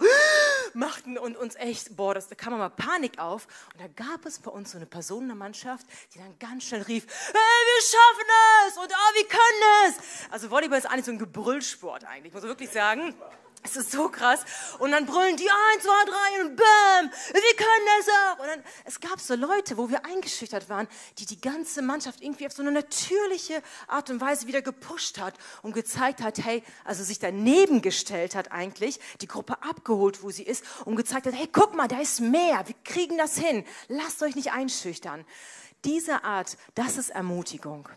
[0.73, 3.47] machten und uns echt, boah, das, da kam mal Panik auf.
[3.73, 6.65] Und da gab es bei uns so eine Person in der Mannschaft, die dann ganz
[6.65, 8.30] schnell rief, hey, wir schaffen
[8.67, 10.32] es und oh, wir können es.
[10.32, 13.13] Also Volleyball ist eigentlich so ein Gebrüllsport eigentlich, muss man wirklich sagen.
[13.65, 14.41] Es ist so krass.
[14.78, 18.39] Und dann brüllen die eins, zwei, drei und bam, wir können das auch.
[18.39, 22.45] Und dann, es gab so Leute, wo wir eingeschüchtert waren, die die ganze Mannschaft irgendwie
[22.45, 27.04] auf so eine natürliche Art und Weise wieder gepusht hat und gezeigt hat, hey, also
[27.04, 31.49] sich daneben gestellt hat eigentlich, die Gruppe abgeholt, wo sie ist und gezeigt hat, hey,
[31.51, 33.65] guck mal, da ist mehr, wir kriegen das hin.
[33.88, 35.25] Lasst euch nicht einschüchtern.
[35.86, 37.89] Diese Art, das ist Ermutigung.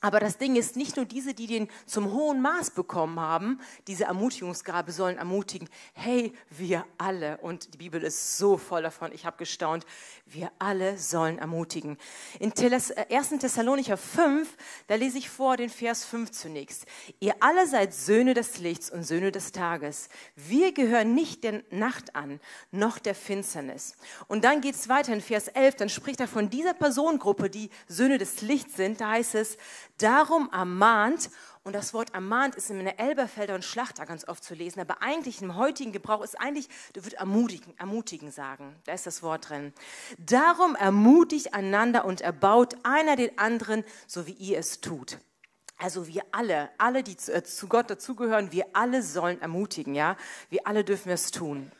[0.00, 4.04] Aber das Ding ist, nicht nur diese, die den zum hohen Maß bekommen haben, diese
[4.04, 9.38] Ermutigungsgabe sollen ermutigen, hey, wir alle, und die Bibel ist so voll davon, ich habe
[9.38, 9.86] gestaunt,
[10.26, 11.96] wir alle sollen ermutigen.
[12.40, 12.90] In 1.
[12.90, 14.56] Äh, Thessalonicher 5,
[14.86, 16.84] da lese ich vor den Vers 5 zunächst.
[17.20, 20.08] Ihr alle seid Söhne des Lichts und Söhne des Tages.
[20.34, 23.96] Wir gehören nicht der Nacht an, noch der Finsternis.
[24.28, 27.70] Und dann geht es weiter in Vers 11, dann spricht er von dieser Personengruppe, die
[27.88, 29.00] Söhne des Lichts sind.
[29.00, 29.56] Da heißt es,
[29.98, 31.30] Darum ermahnt,
[31.64, 35.02] und das Wort ermahnt ist in der Elberfelder und Schlachter ganz oft zu lesen, aber
[35.02, 38.76] eigentlich im heutigen Gebrauch ist eigentlich, du würdest ermutigen, ermutigen sagen.
[38.84, 39.72] Da ist das Wort drin.
[40.18, 45.18] Darum ermutigt einander und erbaut einer den anderen, so wie ihr es tut.
[45.78, 50.16] Also wir alle, alle, die zu, äh, Gott dazugehören, wir alle sollen ermutigen, ja.
[50.48, 51.72] Wir alle dürfen es tun.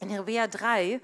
[0.00, 1.00] In Hebräer 3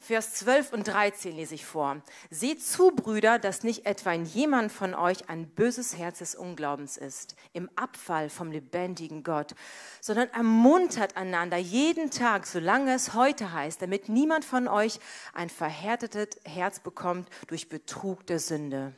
[0.00, 2.00] Vers 12 und 13 lese ich vor.
[2.30, 6.96] Seht zu, Brüder, dass nicht etwa in jemand von euch ein böses Herz des Unglaubens
[6.96, 9.54] ist, im Abfall vom lebendigen Gott,
[10.00, 15.00] sondern ermuntert einander jeden Tag, solange es heute heißt, damit niemand von euch
[15.34, 18.94] ein verhärtetes Herz bekommt durch Betrug der Sünde.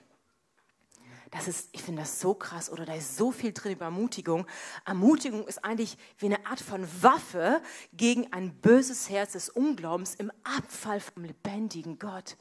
[1.30, 4.46] Das ist, ich finde das so krass oder da ist so viel drin über Ermutigung.
[4.84, 7.62] Ermutigung ist eigentlich wie eine Art von Waffe
[7.92, 12.36] gegen ein böses Herz des Unglaubens im Abfall vom lebendigen Gott.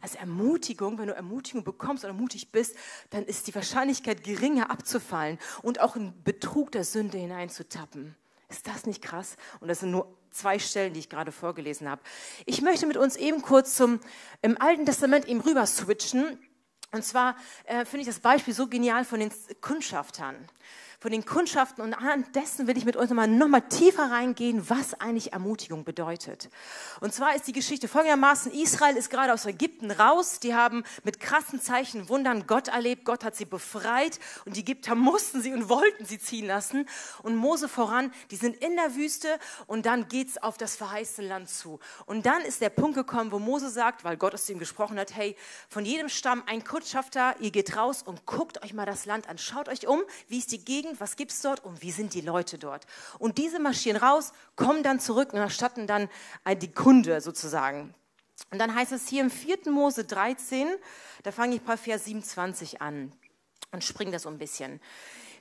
[0.00, 2.76] Als Ermutigung, wenn du Ermutigung bekommst oder mutig bist,
[3.10, 8.14] dann ist die Wahrscheinlichkeit geringer abzufallen und auch in Betrug der Sünde hineinzutappen.
[8.48, 9.36] Ist das nicht krass?
[9.60, 12.00] Und das sind nur zwei Stellen, die ich gerade vorgelesen habe.
[12.46, 14.00] Ich möchte mit uns eben kurz zum
[14.40, 16.38] im Alten Testament eben rüber switchen
[16.92, 20.36] und zwar äh, finde ich das Beispiel so genial von den Kundschaftern
[21.00, 24.68] von den Kundschaften und anhand dessen will ich mit euch nochmal noch mal tiefer reingehen,
[24.68, 26.50] was eigentlich Ermutigung bedeutet.
[27.00, 31.18] Und zwar ist die Geschichte folgendermaßen, Israel ist gerade aus Ägypten raus, die haben mit
[31.18, 35.70] krassen Zeichen, Wundern Gott erlebt, Gott hat sie befreit und die Ägypter mussten sie und
[35.70, 36.86] wollten sie ziehen lassen.
[37.22, 41.48] Und Mose voran, die sind in der Wüste und dann geht's auf das verheißene Land
[41.48, 41.80] zu.
[42.04, 45.16] Und dann ist der Punkt gekommen, wo Mose sagt, weil Gott aus ihm gesprochen hat,
[45.16, 45.34] hey,
[45.70, 49.38] von jedem Stamm ein Kundschafter, ihr geht raus und guckt euch mal das Land an,
[49.38, 52.14] schaut euch um, wie ist die Gegend, Gegend, was gibt es dort und wie sind
[52.14, 52.86] die Leute dort.
[53.18, 56.08] Und diese marschieren raus, kommen dann zurück und erstatten dann
[56.60, 57.94] die Kunde sozusagen.
[58.50, 59.70] Und dann heißt es hier im 4.
[59.70, 60.68] Mose 13,
[61.22, 63.12] da fange ich bei Vers 27 an
[63.70, 64.80] und springe das so ein bisschen.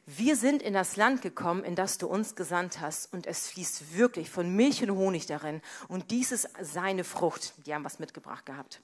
[0.06, 3.96] Wir sind in das Land gekommen, in das du uns gesandt hast, und es fließt
[3.96, 5.62] wirklich von Milch und Honig darin.
[5.88, 7.54] Und dies ist seine Frucht.
[7.66, 8.82] Die haben was mitgebracht gehabt.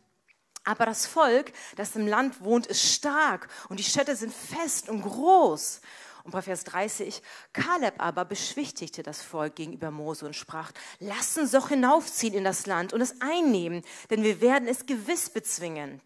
[0.64, 5.04] Aber das Volk, das im Land wohnt, ist stark und die Städte sind fest und
[5.04, 5.82] groß.
[6.26, 7.22] Und bei Vers 30,
[7.54, 12.66] Kaleb aber beschwichtigte das Volk gegenüber Mose und sprach, lass uns doch hinaufziehen in das
[12.66, 16.02] Land und es einnehmen, denn wir werden es gewiss bezwingen.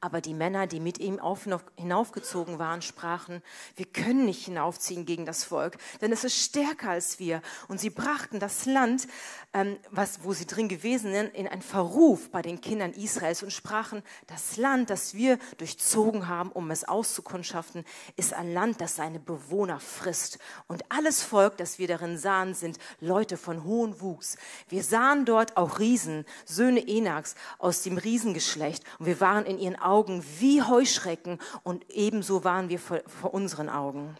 [0.00, 3.42] Aber die Männer, die mit ihm auf, hinaufgezogen waren, sprachen,
[3.74, 7.42] wir können nicht hinaufziehen gegen das Volk, denn es ist stärker als wir.
[7.66, 9.08] Und sie brachten das Land,
[9.54, 13.52] ähm, was, wo sie drin gewesen sind, in einen Verruf bei den Kindern Israels und
[13.52, 17.84] sprachen, das Land, das wir durchzogen haben, um es auszukundschaften,
[18.14, 20.38] ist ein Land, das seine Bewohner frisst.
[20.68, 24.36] Und alles Volk, das wir darin sahen, sind Leute von hohem Wuchs.
[24.68, 28.84] Wir sahen dort auch Riesen, Söhne Enaks aus dem Riesengeschlecht.
[29.00, 33.68] Und wir waren in ihren Augen wie Heuschrecken und ebenso waren wir vor, vor unseren
[33.68, 34.16] Augen.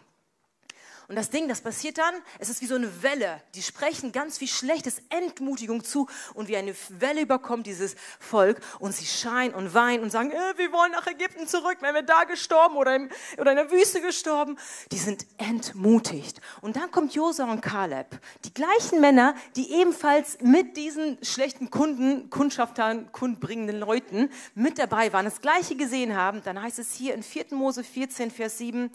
[1.09, 3.41] Und das Ding, das passiert dann, es ist wie so eine Welle.
[3.55, 8.93] Die sprechen ganz viel Schlechtes, Entmutigung zu und wie eine Welle überkommt dieses Volk und
[8.93, 12.25] sie schreien und weinen und sagen, äh, wir wollen nach Ägypten zurück, wenn wir da
[12.25, 14.55] gestorben oder, im, oder in der Wüste gestorben.
[14.91, 16.41] Die sind entmutigt.
[16.61, 22.29] Und dann kommt Josua und Kaleb, die gleichen Männer, die ebenfalls mit diesen schlechten Kunden,
[22.29, 26.43] Kundschaftern, kundbringenden Leuten mit dabei waren, das Gleiche gesehen haben.
[26.43, 27.45] Dann heißt es hier in 4.
[27.49, 28.91] Mose 14, Vers 7,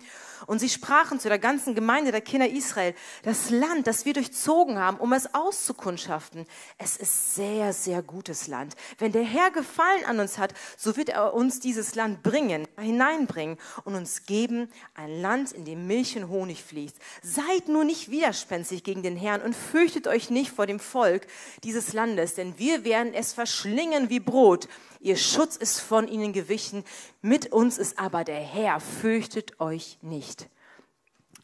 [0.46, 4.12] und sie sprachen zu der ganzen Gemeinde, Gemeinde der Kinder Israel, das Land, das wir
[4.12, 6.44] durchzogen haben, um es auszukundschaften,
[6.76, 8.74] es ist sehr, sehr gutes Land.
[8.98, 13.56] Wenn der Herr Gefallen an uns hat, so wird er uns dieses Land bringen, hineinbringen
[13.84, 16.96] und uns geben ein Land, in dem Milch und Honig fließt.
[17.22, 21.26] Seid nur nicht widerspenstig gegen den Herrn und fürchtet euch nicht vor dem Volk
[21.62, 24.68] dieses Landes, denn wir werden es verschlingen wie Brot.
[25.00, 26.84] Ihr Schutz ist von ihnen gewichen,
[27.22, 30.48] mit uns ist aber der Herr, fürchtet euch nicht.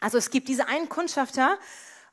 [0.01, 1.59] Also es gibt diese einen Kundschafter,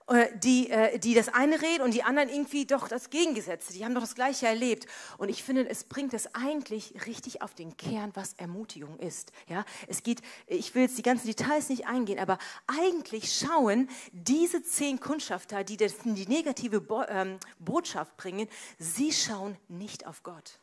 [0.07, 3.73] äh, die, äh, die das eine reden und die anderen irgendwie doch das Gegengesetzte.
[3.73, 4.85] Die haben doch das Gleiche erlebt.
[5.17, 9.33] Und ich finde, es bringt es eigentlich richtig auf den Kern, was Ermutigung ist.
[9.49, 14.63] Ja, es geht, ich will jetzt die ganzen Details nicht eingehen, aber eigentlich schauen diese
[14.63, 18.47] zehn Kundschafter, die das, die negative Bo ähm, Botschaft bringen,
[18.79, 20.59] sie schauen nicht auf Gott.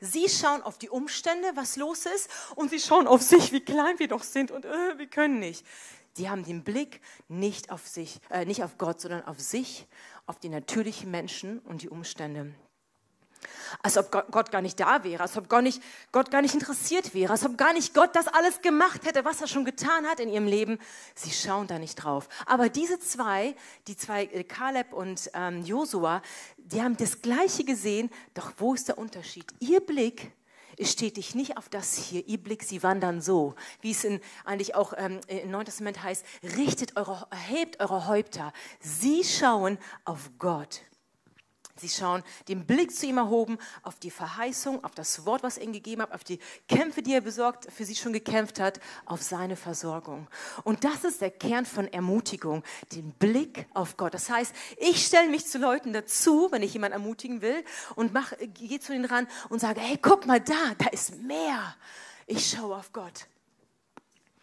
[0.00, 3.98] Sie schauen auf die Umstände, was los ist, und sie schauen auf sich, wie klein
[3.98, 5.64] wir doch sind und äh, wir können nicht.
[6.14, 9.86] Sie haben den Blick nicht auf sich, äh, nicht auf Gott, sondern auf sich,
[10.26, 12.54] auf die natürlichen Menschen und die Umstände.
[13.82, 15.82] Als ob Gott gar nicht da wäre, als ob Gott, nicht,
[16.12, 19.40] Gott gar nicht interessiert wäre, als ob gar nicht Gott das alles gemacht hätte, was
[19.40, 20.78] er schon getan hat in ihrem Leben.
[21.14, 22.28] Sie schauen da nicht drauf.
[22.46, 23.56] Aber diese zwei,
[23.88, 26.22] die zwei, äh, Kaleb und ähm, Josua,
[26.58, 28.10] die haben das Gleiche gesehen.
[28.34, 29.46] Doch wo ist der Unterschied?
[29.58, 30.32] Ihr Blick
[30.80, 34.92] stetig nicht auf das hier, ihr Blick, sie wandern so, wie es in, eigentlich auch
[34.96, 36.24] ähm, im Neuen Testament heißt,
[36.56, 38.52] richtet eure, erhebt eure Häupter.
[38.80, 40.82] Sie schauen auf Gott.
[41.76, 45.64] Sie schauen den Blick zu ihm erhoben, auf die Verheißung, auf das Wort, was er
[45.64, 49.22] ihnen gegeben hat, auf die Kämpfe, die er besorgt, für sie schon gekämpft hat, auf
[49.22, 50.28] seine Versorgung.
[50.64, 52.62] Und das ist der Kern von Ermutigung,
[52.92, 54.12] den Blick auf Gott.
[54.12, 57.64] Das heißt, ich stelle mich zu Leuten dazu, wenn ich jemanden ermutigen will
[57.96, 58.12] und
[58.54, 61.74] gehe zu ihnen ran und sage, hey, guck mal da, da ist mehr.
[62.26, 63.26] Ich schaue auf Gott.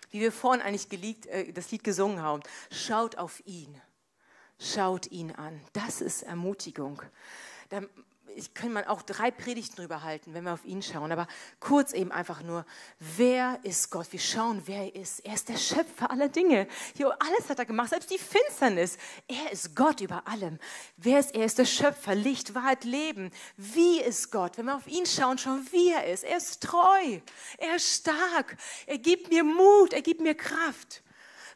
[0.09, 2.41] Wie wir vorhin eigentlich geliegt, äh, das Lied gesungen haben.
[2.71, 3.79] Schaut auf ihn.
[4.59, 5.61] Schaut ihn an.
[5.73, 7.01] Das ist Ermutigung.
[7.69, 7.81] Da
[8.53, 11.11] kann man auch drei Predigten drüber halten, wenn wir auf ihn schauen.
[11.11, 11.27] Aber
[11.59, 12.65] kurz eben einfach nur,
[12.99, 14.11] wer ist Gott?
[14.11, 15.19] Wir schauen, wer er ist.
[15.25, 16.67] Er ist der Schöpfer aller Dinge.
[16.97, 18.97] Jo, alles hat er gemacht, selbst die Finsternis.
[19.27, 20.59] Er ist Gott über allem.
[20.97, 21.41] Wer ist er?
[21.41, 23.31] Er ist der Schöpfer, Licht, Wahrheit, Leben.
[23.57, 24.57] Wie ist Gott?
[24.57, 26.23] Wenn wir auf ihn schauen, schauen, wie er ist.
[26.23, 27.19] Er ist treu.
[27.57, 28.57] Er ist stark.
[28.85, 29.93] Er gibt mir Mut.
[29.93, 31.01] Er gibt mir Kraft.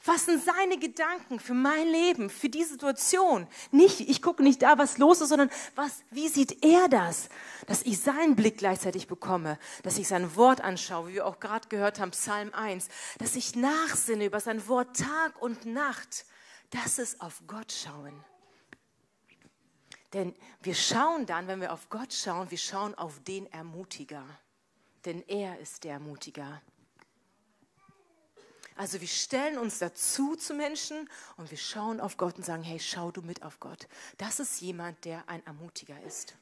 [0.05, 3.47] Was sind seine Gedanken für mein Leben, für die Situation?
[3.71, 7.29] Nicht, ich gucke nicht da, was los ist, sondern was, wie sieht er das?
[7.67, 11.69] Dass ich seinen Blick gleichzeitig bekomme, dass ich sein Wort anschaue, wie wir auch gerade
[11.69, 16.25] gehört haben, Psalm 1, dass ich nachsinne über sein Wort Tag und Nacht.
[16.71, 18.13] Das ist auf Gott schauen.
[20.11, 24.25] Denn wir schauen dann, wenn wir auf Gott schauen, wir schauen auf den Ermutiger.
[25.05, 26.61] Denn er ist der Ermutiger.
[28.75, 32.79] Also wir stellen uns dazu zu Menschen und wir schauen auf Gott und sagen, hey,
[32.79, 33.87] schau du mit auf Gott.
[34.17, 36.35] Das ist jemand, der ein Ermutiger ist.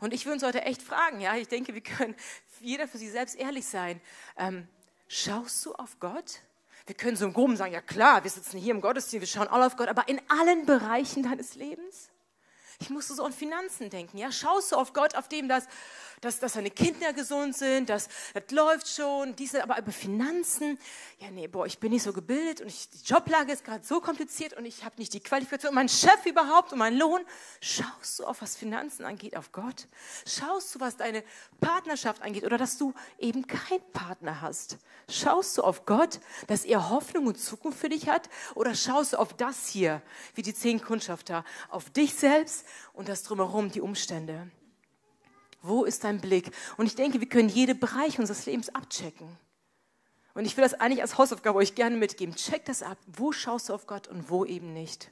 [0.00, 2.14] Und ich würde uns heute echt fragen, ja, ich denke, wir können
[2.60, 4.00] jeder für sich selbst ehrlich sein.
[4.36, 4.66] Ähm,
[5.08, 6.40] schaust du auf Gott?
[6.86, 9.48] Wir können so im Groben sagen, ja klar, wir sitzen hier im Gottesdienst, wir schauen
[9.48, 12.10] alle auf Gott, aber in allen Bereichen deines Lebens?
[12.80, 14.18] Ich musste so an Finanzen denken.
[14.18, 15.66] Ja, schaust du auf Gott, auf dem das
[16.24, 20.78] dass, dass seine Kinder gesund sind, dass das läuft schon, diese, aber über Finanzen,
[21.18, 24.00] ja nee, boah, ich bin nicht so gebildet und ich, die Joblage ist gerade so
[24.00, 27.20] kompliziert und ich habe nicht die Qualifikation und mein Chef überhaupt und mein Lohn.
[27.60, 29.86] Schaust du auf was Finanzen angeht, auf Gott?
[30.26, 31.22] Schaust du, was deine
[31.60, 34.78] Partnerschaft angeht oder dass du eben keinen Partner hast?
[35.08, 39.18] Schaust du auf Gott, dass er Hoffnung und Zukunft für dich hat oder schaust du
[39.18, 40.00] auf das hier,
[40.34, 42.64] wie die zehn Kundschafter, auf dich selbst
[42.94, 44.50] und das drumherum, die Umstände?
[45.66, 46.50] Wo ist dein Blick?
[46.76, 49.26] Und ich denke, wir können jede Bereich unseres Lebens abchecken.
[50.34, 52.34] Und ich will das eigentlich als Hausaufgabe euch gerne mitgeben.
[52.34, 52.98] Check das ab.
[53.06, 55.10] Wo schaust du auf Gott und wo eben nicht?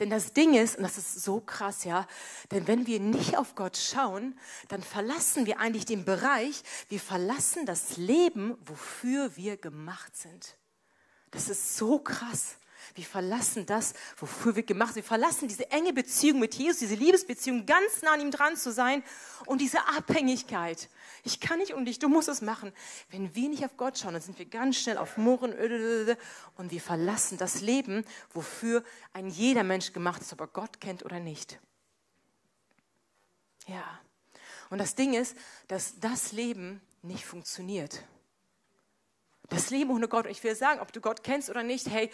[0.00, 2.06] Denn das Ding ist, und das ist so krass, ja,
[2.50, 4.38] denn wenn wir nicht auf Gott schauen,
[4.68, 10.56] dann verlassen wir eigentlich den Bereich, wir verlassen das Leben, wofür wir gemacht sind.
[11.30, 12.56] Das ist so krass.
[12.94, 15.04] Wir verlassen das, wofür wir gemacht sind.
[15.04, 18.72] Wir verlassen diese enge Beziehung mit Jesus, diese Liebesbeziehung, ganz nah an ihm dran zu
[18.72, 19.02] sein
[19.46, 20.88] und diese Abhängigkeit.
[21.24, 22.72] Ich kann nicht und dich, du musst es machen.
[23.10, 25.52] Wenn wir nicht auf Gott schauen, dann sind wir ganz schnell auf Murren
[26.56, 31.04] und wir verlassen das Leben, wofür ein jeder Mensch gemacht ist, ob er Gott kennt
[31.04, 31.58] oder nicht.
[33.66, 34.00] Ja.
[34.70, 35.36] Und das Ding ist,
[35.68, 38.02] dass das Leben nicht funktioniert.
[39.48, 42.10] Das Leben ohne Gott, ich will sagen, ob du Gott kennst oder nicht, hey,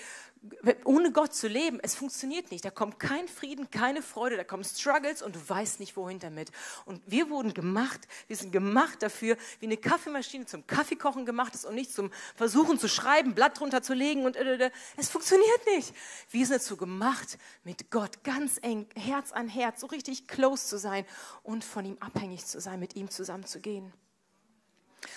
[0.85, 2.64] ohne Gott zu leben, es funktioniert nicht.
[2.64, 6.51] Da kommt kein Frieden, keine Freude, da kommen Struggles und du weißt nicht, wohin damit.
[6.85, 11.64] Und wir wurden gemacht, wir sind gemacht dafür, wie eine Kaffeemaschine zum Kaffeekochen gemacht ist
[11.64, 14.70] und nicht zum Versuchen zu schreiben, Blatt drunter zu legen und äh, äh, äh.
[14.97, 15.95] es funktioniert nicht.
[16.30, 20.78] Wir sind dazu gemacht, mit Gott ganz eng, Herz an Herz, so richtig close zu
[20.78, 21.07] sein
[21.43, 23.93] und von ihm abhängig zu sein, mit ihm zusammenzugehen.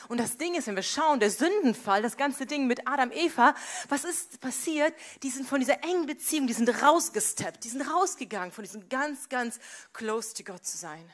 [0.07, 3.55] Und das Ding ist, wenn wir schauen, der Sündenfall, das ganze Ding mit Adam, Eva,
[3.89, 4.93] was ist passiert?
[5.23, 9.29] Die sind von dieser engen Beziehung, die sind rausgesteppt, die sind rausgegangen, von diesem ganz,
[9.29, 9.59] ganz
[9.93, 11.11] close to Gott zu sein.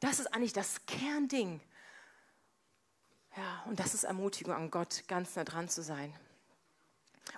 [0.00, 1.60] Das ist eigentlich das Kernding.
[3.36, 6.14] Ja, und das ist Ermutigung an Gott, ganz nah dran zu sein.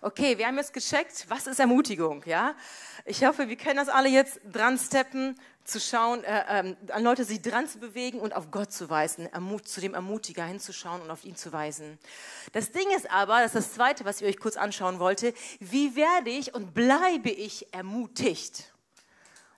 [0.00, 2.54] Okay, wir haben jetzt gecheckt, was ist Ermutigung, ja?
[3.04, 5.34] Ich hoffe, wir können das alle jetzt dran steppen,
[5.68, 9.26] zu schauen, äh, äh, an Leute sich dran zu bewegen und auf Gott zu weisen,
[9.26, 11.98] ermut, zu dem Ermutiger hinzuschauen und auf ihn zu weisen.
[12.52, 15.94] Das Ding ist aber, das ist das Zweite, was ich euch kurz anschauen wollte, wie
[15.94, 18.72] werde ich und bleibe ich ermutigt,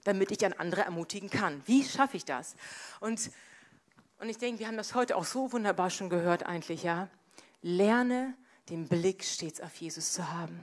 [0.02, 1.62] damit ich an andere ermutigen kann?
[1.66, 2.56] Wie schaffe ich das?
[2.98, 3.30] Und,
[4.18, 7.08] und ich denke, wir haben das heute auch so wunderbar schon gehört eigentlich, ja?
[7.62, 8.34] Lerne
[8.68, 10.60] den Blick stets auf Jesus zu haben.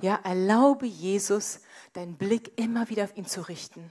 [0.00, 1.60] Ja, erlaube Jesus,
[1.92, 3.88] deinen Blick immer wieder auf ihn zu richten.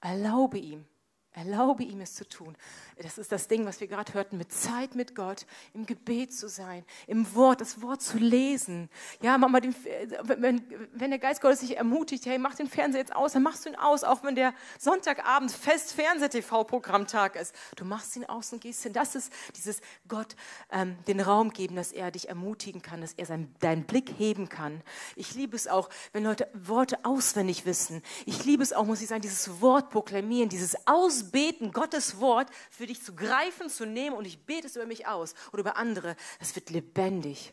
[0.00, 0.86] Erlaube ihm.
[1.32, 2.56] Erlaube ihm es zu tun.
[3.00, 6.48] Das ist das Ding, was wir gerade hörten, mit Zeit mit Gott, im Gebet zu
[6.48, 8.88] sein, im Wort, das Wort zu lesen.
[9.22, 9.74] Ja, mach mal den,
[10.22, 10.64] wenn,
[10.94, 13.68] wenn der Geist Gottes sich ermutigt, hey, mach den Fernseher jetzt aus, dann machst du
[13.68, 17.54] ihn aus, auch wenn der Sonntagabend fest Fernseh-TV-Programmtag ist.
[17.76, 18.92] Du machst ihn aus und gehst hin.
[18.92, 20.34] Das ist dieses Gott
[20.72, 24.48] ähm, den Raum geben, dass er dich ermutigen kann, dass er sein, deinen Blick heben
[24.48, 24.82] kann.
[25.14, 28.02] Ich liebe es auch, wenn Leute Worte auswendig wissen.
[28.26, 30.88] Ich liebe es auch, muss ich sagen, dieses Wort proklamieren, dieses
[31.28, 35.06] Ausbeten, Gottes Wort für dich zu greifen, zu nehmen und ich bete es über mich
[35.06, 36.16] aus oder über andere.
[36.38, 37.52] Das wird lebendig.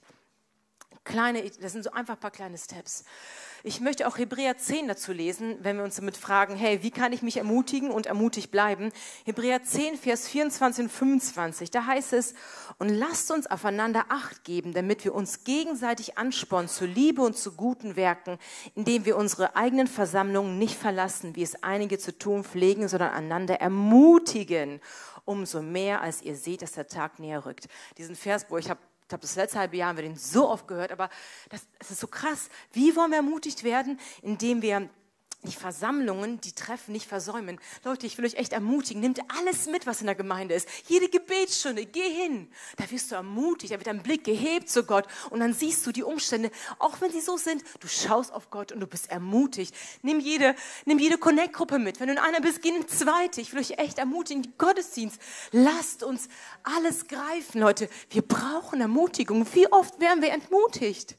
[1.06, 3.06] Kleine, das sind so einfach ein paar kleine Steps.
[3.64, 7.14] Ich möchte auch Hebräer 10 dazu lesen, wenn wir uns damit fragen, hey, wie kann
[7.14, 8.92] ich mich ermutigen und ermutigt bleiben?
[9.24, 12.34] Hebräer 10, Vers 24 und 25, da heißt es,
[12.80, 17.54] und lasst uns aufeinander Acht geben, damit wir uns gegenseitig anspornen zu Liebe und zu
[17.54, 18.40] guten Werken,
[18.74, 23.62] indem wir unsere eigenen Versammlungen nicht verlassen, wie es einige zu tun pflegen, sondern einander
[23.62, 24.82] ermutigen
[25.24, 27.68] umso mehr, als ihr seht, dass der Tag näher rückt.
[27.98, 30.50] Diesen Vers, wo ich habe ich habe das letzte halbe Jahr haben wir den so
[30.50, 31.10] oft gehört, aber
[31.50, 32.50] das, das ist so krass.
[32.72, 34.90] Wie wollen wir ermutigt werden, indem wir
[35.46, 37.60] die Versammlungen, die Treffen nicht versäumen.
[37.84, 40.68] Leute, ich will euch echt ermutigen, nehmt alles mit, was in der Gemeinde ist.
[40.88, 42.50] Jede Gebetsstunde, geh hin.
[42.78, 45.92] Da wirst du ermutigt, da wird dein Blick gehebt zu Gott und dann siehst du
[45.92, 49.74] die Umstände, auch wenn sie so sind, du schaust auf Gott und du bist ermutigt.
[50.02, 52.00] Nimm jede, nimm jede Connect-Gruppe mit.
[52.00, 53.42] Wenn du in einer bist, geh in zweite.
[53.42, 55.20] Ich will euch echt ermutigen, die Gottesdienst.
[55.52, 56.28] Lasst uns
[56.64, 57.90] alles greifen, Leute.
[58.10, 59.46] Wir brauchen Ermutigung.
[59.54, 61.16] Wie oft werden wir entmutigt?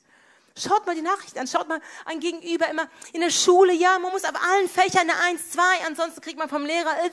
[0.58, 4.10] Schaut mal die Nachrichten an, schaut mal ein Gegenüber immer in der Schule, ja, man
[4.10, 7.10] muss auf allen Fächern eine 1, 2, ansonsten kriegt man vom Lehrer, äh,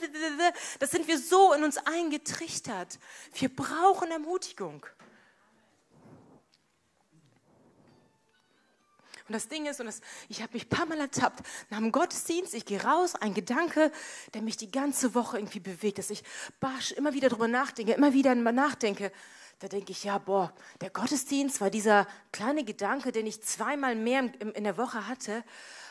[0.79, 2.99] das sind wir so in uns eingetrichtert.
[3.33, 4.85] Wir brauchen Ermutigung.
[9.27, 11.91] Und das Ding ist, und das, ich habe mich ein paar Mal ertappt, nach dem
[11.91, 13.91] Gottesdienst, ich gehe raus, ein Gedanke,
[14.33, 16.23] der mich die ganze Woche irgendwie bewegt, dass ich
[16.61, 19.11] barsch immer wieder drüber nachdenke, immer wieder nachdenke,
[19.59, 24.29] da denke ich, ja, boah, der Gottesdienst war dieser kleine Gedanke, den ich zweimal mehr
[24.39, 25.43] in der Woche hatte.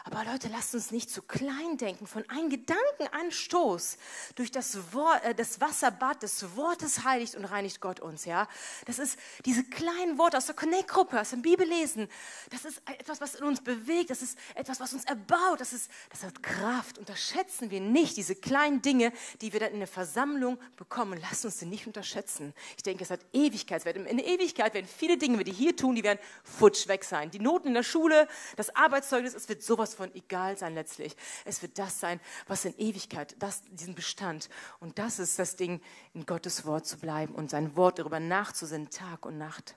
[0.04, 2.08] Aber Leute, lasst uns nicht zu klein denken.
[2.08, 3.98] Von einem Gedankenanstoß
[4.34, 8.24] durch das, Wort, äh, das Wasserbad des Wortes heiligt und reinigt Gott uns.
[8.24, 8.48] Ja,
[8.86, 12.08] Das ist diese kleinen Worte aus der Connect-Gruppe, aus dem Bibellesen.
[12.50, 14.10] Das ist etwas, was in uns bewegt.
[14.10, 15.60] Das ist etwas, was uns erbaut.
[15.60, 16.98] Das, ist, das hat Kraft.
[16.98, 21.20] Unterschätzen wir nicht diese kleinen Dinge, die wir dann in der Versammlung bekommen.
[21.20, 22.54] Lasst uns sie nicht unterschätzen.
[22.76, 23.96] Ich denke, es hat Ewigkeitswert.
[23.96, 27.30] In Ewigkeit werden viele Dinge, die hier tun, die werden futsch weg sein.
[27.30, 28.26] Die Noten in der Schule,
[28.56, 31.16] das Arbeitszeugnis, es wird sowas sowas von egal sein letztlich.
[31.44, 34.48] Es wird das sein, was in Ewigkeit, das, diesen Bestand.
[34.80, 35.80] Und das ist das Ding,
[36.14, 39.76] in Gottes Wort zu bleiben und sein Wort darüber nachzusinnen, Tag und Nacht.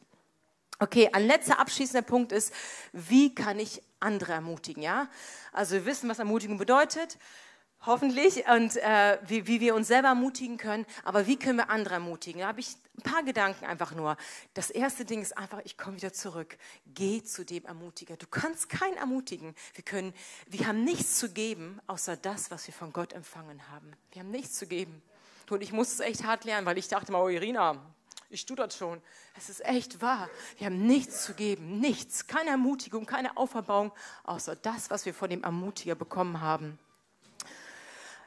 [0.80, 2.54] Okay, ein letzter abschließender Punkt ist,
[2.92, 5.10] wie kann ich andere ermutigen, ja?
[5.54, 7.18] Also wir wissen, was Ermutigung bedeutet.
[7.86, 11.96] Hoffentlich, und äh, wie, wie wir uns selber ermutigen können, aber wie können wir andere
[11.96, 12.42] ermutigen?
[12.42, 14.18] Da habe ich ein paar Gedanken einfach nur.
[14.54, 16.58] Das erste Ding ist einfach, ich komme wieder zurück.
[16.94, 18.18] Geh zu dem Ermutiger.
[18.18, 19.56] Du kannst keinen ermutigen.
[19.74, 20.14] Wir können,
[20.48, 23.92] wir haben nichts zu geben, außer das, was wir von Gott empfangen haben.
[24.12, 25.02] Wir haben nichts zu geben.
[25.50, 27.80] Und ich muss es echt hart lernen, weil ich dachte mal, oh Irina,
[28.30, 29.02] ich tue das schon.
[29.38, 30.30] Es ist echt wahr.
[30.58, 33.92] Wir haben nichts zu geben, nichts, keine Ermutigung, keine Auferbauung,
[34.24, 36.80] außer das, was wir von dem Ermutiger bekommen haben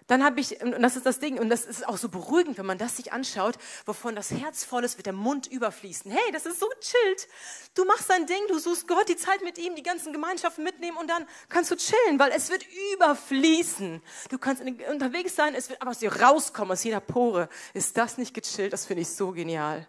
[0.08, 2.64] dann habe ich, und das ist das Ding, und das ist auch so beruhigend, wenn
[2.64, 6.10] man das sich anschaut, wovon das Herz voll ist, wird der Mund überfließen.
[6.10, 7.28] Hey, das ist so chillt.
[7.74, 10.96] Du machst dein Ding, du suchst Gott, die Zeit mit ihm, die ganzen Gemeinschaften mitnehmen
[10.96, 14.02] und dann kannst du chillen, weil es wird überfließen.
[14.30, 17.50] Du kannst unterwegs sein, es wird aber aus dir rauskommen, aus jeder Pore.
[17.74, 18.72] Ist das nicht gechillt?
[18.72, 19.86] Das finde ich so genial.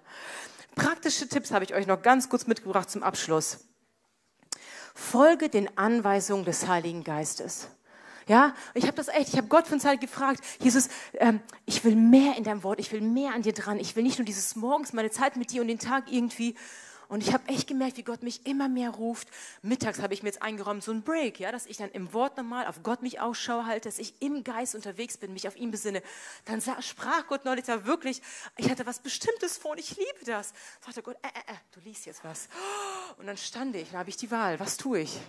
[0.76, 3.60] Praktische Tipps habe ich euch noch ganz kurz mitgebracht zum Abschluss.
[4.94, 7.70] Folge den Anweisungen des Heiligen Geistes.
[8.30, 11.96] Ja, ich habe das echt, ich habe Gott von Zeit gefragt, Jesus, ähm, ich will
[11.96, 13.80] mehr in deinem Wort, ich will mehr an dir dran.
[13.80, 16.54] Ich will nicht nur dieses Morgens, meine Zeit mit dir und den Tag irgendwie.
[17.08, 19.30] Und ich habe echt gemerkt, wie Gott mich immer mehr ruft.
[19.64, 22.38] Mittags habe ich mir jetzt eingeräumt, so ein Break, ja, dass ich dann im Wort
[22.38, 25.72] nochmal auf Gott mich Ausschau halte, dass ich im Geist unterwegs bin, mich auf ihn
[25.72, 26.04] besinne.
[26.46, 28.22] Dann sah, sprach Gott neulich da wirklich,
[28.58, 30.54] ich hatte was Bestimmtes vor und ich liebe das.
[30.86, 32.48] Sagte Gott, äh, äh, äh, du liest jetzt was.
[33.18, 35.20] Und dann stand ich, dann habe ich die Wahl, was tue ich?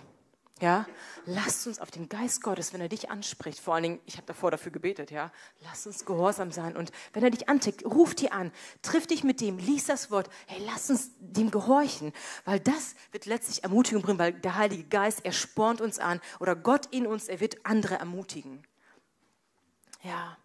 [0.61, 0.85] Ja,
[1.25, 4.27] lasst uns auf den Geist Gottes, wenn er dich anspricht, vor allen Dingen, ich habe
[4.27, 5.31] davor dafür gebetet, ja,
[5.63, 6.77] lasst uns gehorsam sein.
[6.77, 8.51] Und wenn er dich antickt, ruft dir an,
[8.83, 12.13] triff dich mit dem, lies das Wort, hey, lass uns dem gehorchen,
[12.45, 16.21] weil das wird letztlich Ermutigung bringen, weil der Heilige Geist, er spornt uns an.
[16.39, 18.61] Oder Gott in uns, er wird andere ermutigen.
[20.03, 20.37] Ja.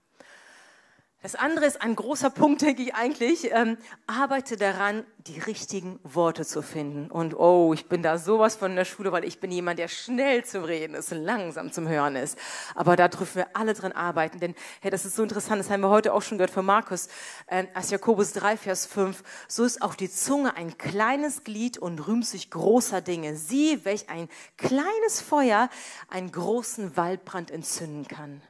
[1.27, 3.51] Das andere ist ein großer Punkt, denke ich eigentlich.
[3.53, 7.11] Ähm, arbeite daran, die richtigen Worte zu finden.
[7.11, 10.45] Und oh, ich bin da sowas von der Schule, weil ich bin jemand, der schnell
[10.45, 12.39] zum Reden ist und langsam zum Hören ist.
[12.77, 15.81] Aber da dürfen wir alle dran arbeiten, denn hey, das ist so interessant, das haben
[15.81, 17.09] wir heute auch schon gehört von Markus,
[17.49, 19.25] äh, aus Jakobus 3, Vers 5.
[19.49, 23.35] So ist auch die Zunge ein kleines Glied und rühmt sich großer Dinge.
[23.35, 25.71] Sieh, welch ein kleines Feuer
[26.09, 28.43] einen großen Waldbrand entzünden kann.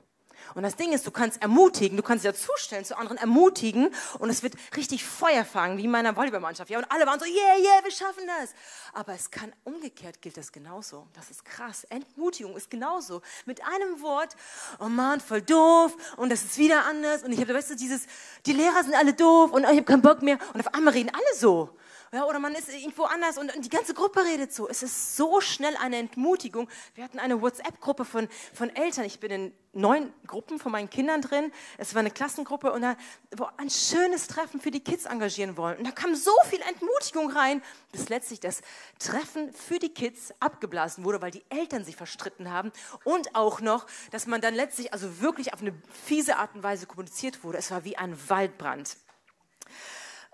[0.55, 4.31] Und das Ding ist, du kannst ermutigen, du kannst dich dazustellen, zu anderen ermutigen und
[4.31, 6.71] es wird richtig Feuer fangen, wie in meiner Volleyballmannschaft.
[6.71, 8.55] Ja, und alle waren so, yeah, yeah, wir schaffen das.
[8.93, 11.07] Aber es kann, umgekehrt gilt das genauso.
[11.15, 11.85] Das ist krass.
[11.85, 13.23] Entmutigung ist genauso.
[13.45, 14.37] Mit einem Wort,
[14.79, 18.07] oh Mann, voll doof und das ist wieder anders und ich habe, weißt du, dieses,
[18.45, 21.11] die Lehrer sind alle doof und ich habe keinen Bock mehr und auf einmal reden
[21.11, 21.77] alle so.
[22.13, 24.69] Ja, oder man ist irgendwo anders und die ganze Gruppe redet so.
[24.69, 26.69] Es ist so schnell eine Entmutigung.
[26.95, 29.05] Wir hatten eine WhatsApp-Gruppe von, von Eltern.
[29.05, 31.53] Ich bin in neun Gruppen von meinen Kindern drin.
[31.79, 32.97] Es war eine Klassengruppe und da
[33.37, 35.79] wo ein schönes Treffen für die Kids engagieren wollen.
[35.79, 38.63] Und da kam so viel Entmutigung rein, bis letztlich das
[38.99, 42.73] Treffen für die Kids abgeblasen wurde, weil die Eltern sich verstritten haben
[43.05, 46.87] und auch noch, dass man dann letztlich also wirklich auf eine fiese Art und Weise
[46.87, 47.59] kommuniziert wurde.
[47.59, 48.97] Es war wie ein Waldbrand.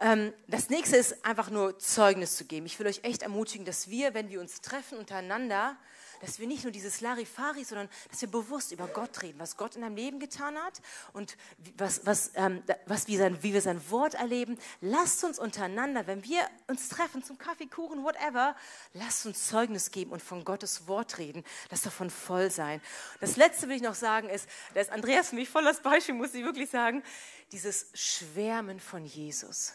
[0.03, 2.67] Ähm, das nächste ist einfach nur Zeugnis zu geben.
[2.67, 5.77] Ich will euch echt ermutigen, dass wir, wenn wir uns treffen untereinander,
[6.21, 9.77] dass wir nicht nur dieses Larifari, sondern dass wir bewusst über Gott reden, was Gott
[9.77, 10.81] in deinem Leben getan hat
[11.13, 11.37] und
[11.77, 14.59] was, was, ähm, was wie, sein, wie wir sein Wort erleben.
[14.81, 18.57] Lasst uns untereinander, wenn wir uns treffen zum Kaffee, Kuchen, whatever,
[18.95, 21.45] lasst uns Zeugnis geben und von Gottes Wort reden.
[21.71, 22.81] Lass davon voll sein.
[23.21, 26.17] Das Letzte will ich noch sagen ist, da ist Andreas für mich voll das Beispiel,
[26.17, 27.05] muss ich wirklich sagen,
[27.53, 29.75] dieses Schwärmen von Jesus.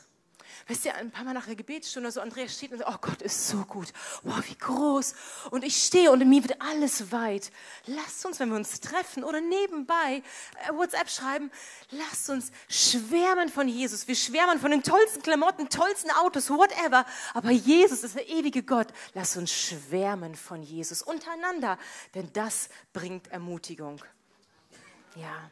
[0.66, 3.22] Wisst ihr, ein paar Mal nach der Gebetsstunde so, Andreas steht und sagt, oh Gott
[3.22, 3.94] ist so gut.
[4.24, 5.14] Wow, wie groß.
[5.52, 7.52] Und ich stehe und in mir wird alles weit.
[7.86, 10.24] Lasst uns, wenn wir uns treffen oder nebenbei
[10.68, 11.52] äh, WhatsApp schreiben,
[11.92, 14.08] lasst uns schwärmen von Jesus.
[14.08, 17.06] Wir schwärmen von den tollsten Klamotten, tollsten Autos, whatever.
[17.34, 18.88] Aber Jesus ist der ewige Gott.
[19.14, 21.78] Lasst uns schwärmen von Jesus untereinander,
[22.16, 24.02] denn das bringt Ermutigung.
[25.16, 25.50] Ja.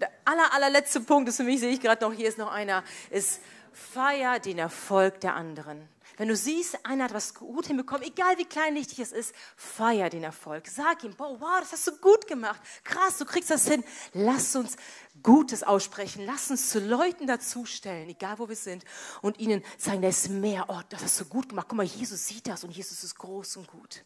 [0.00, 2.82] Der aller, allerletzte Punkt ist für mich, sehe ich gerade noch, hier ist noch einer,
[3.10, 3.40] ist
[3.72, 5.88] feier den Erfolg der anderen.
[6.16, 10.22] Wenn du siehst, einer hat was gut hinbekommen, egal wie kleinlichtig es ist, feier den
[10.22, 10.66] Erfolg.
[10.68, 12.60] Sag ihm, wow, das hast du gut gemacht.
[12.84, 13.82] Krass, du kriegst das hin.
[14.12, 14.76] Lass uns
[15.22, 16.24] Gutes aussprechen.
[16.26, 18.84] Lass uns zu Leuten dazustellen, egal wo wir sind,
[19.22, 20.66] und ihnen sagen, da ist mehr.
[20.68, 21.66] Oh, das hast du gut gemacht.
[21.68, 24.04] Guck mal, Jesus sieht das und Jesus ist groß und gut.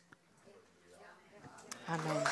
[1.89, 2.25] Amen.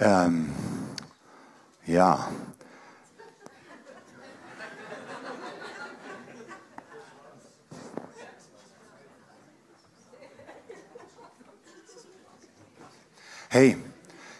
[0.00, 0.77] Ähm.
[1.88, 2.28] Ja.
[13.48, 13.78] Hey,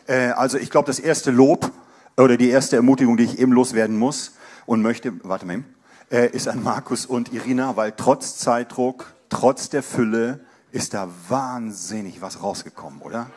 [0.06, 1.72] äh, also ich glaube, das erste Lob
[2.18, 4.32] oder die erste Ermutigung, die ich eben loswerden muss
[4.66, 5.64] und möchte, warte mal,
[6.10, 12.20] äh, ist an Markus und Irina, weil trotz Zeitdruck, trotz der Fülle, ist da wahnsinnig
[12.20, 13.30] was rausgekommen, oder?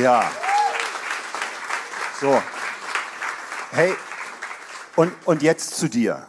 [0.00, 0.24] Ja.
[2.22, 2.40] So.
[3.70, 3.92] Hey,
[4.96, 6.28] und, und jetzt zu dir.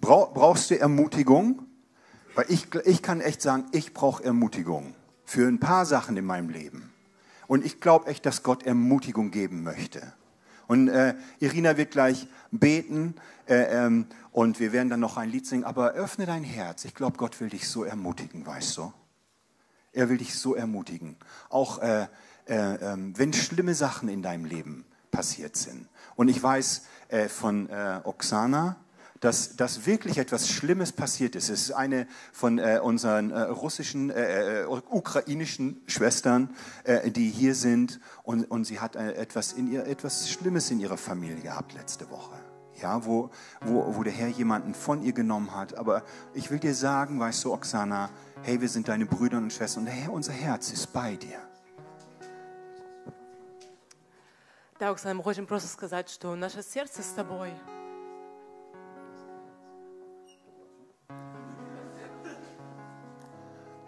[0.00, 1.66] brauchst du Ermutigung?
[2.34, 6.50] Weil ich, ich kann echt sagen, ich brauche Ermutigung für ein paar Sachen in meinem
[6.50, 6.92] Leben.
[7.46, 10.12] Und ich glaube echt, dass Gott Ermutigung geben möchte.
[10.66, 13.14] Und äh, Irina wird gleich beten
[13.48, 15.64] äh, ähm, und wir werden dann noch ein Lied singen.
[15.64, 16.84] Aber öffne dein Herz.
[16.84, 18.92] Ich glaube, Gott will dich so ermutigen, weißt du?
[19.94, 21.16] Er will dich so ermutigen.
[21.48, 22.08] Auch äh,
[22.46, 24.84] äh, ähm, wenn schlimme Sachen in deinem Leben
[25.14, 25.88] passiert sind.
[26.16, 28.76] Und ich weiß äh, von äh, Oksana,
[29.20, 31.48] dass, dass wirklich etwas Schlimmes passiert ist.
[31.48, 36.50] Es ist eine von äh, unseren äh, russischen, äh, äh ukrainischen Schwestern,
[36.84, 40.78] äh, die hier sind und, und sie hat äh, etwas, in ihr, etwas Schlimmes in
[40.78, 42.34] ihrer Familie gehabt letzte Woche.
[42.82, 43.30] Ja, wo,
[43.62, 45.78] wo, wo der Herr jemanden von ihr genommen hat.
[45.78, 46.02] Aber
[46.34, 48.10] ich will dir sagen, weißt du, Oksana,
[48.42, 51.43] hey, wir sind deine Brüder und Schwestern und Herr, unser Herz ist bei dir.
[54.79, 57.53] Да, Оксана, мы хотим просто сказать, что наше сердце с тобой.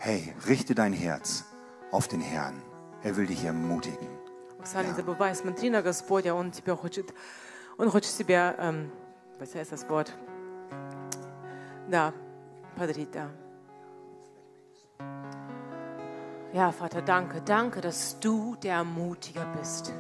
[0.04, 1.46] Hey, richte dein Herz
[1.92, 2.62] auf den Herrn.
[3.04, 4.10] Er will dich ermutigen.
[4.60, 7.14] Оксана, не забывай, смотри на Господа, Он тебя хочет,
[7.78, 8.92] Он хочет тебя, ähm,
[9.40, 10.12] was heißt das Wort?
[11.88, 12.14] Да,
[12.76, 13.30] подарить, да.
[16.54, 19.94] Ja, Vater, danke, danke, dass du der Ermutiger bist.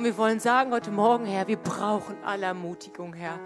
[0.00, 3.38] Und wir wollen sagen heute Morgen, Herr, wir brauchen alle Ermutigung, Herr.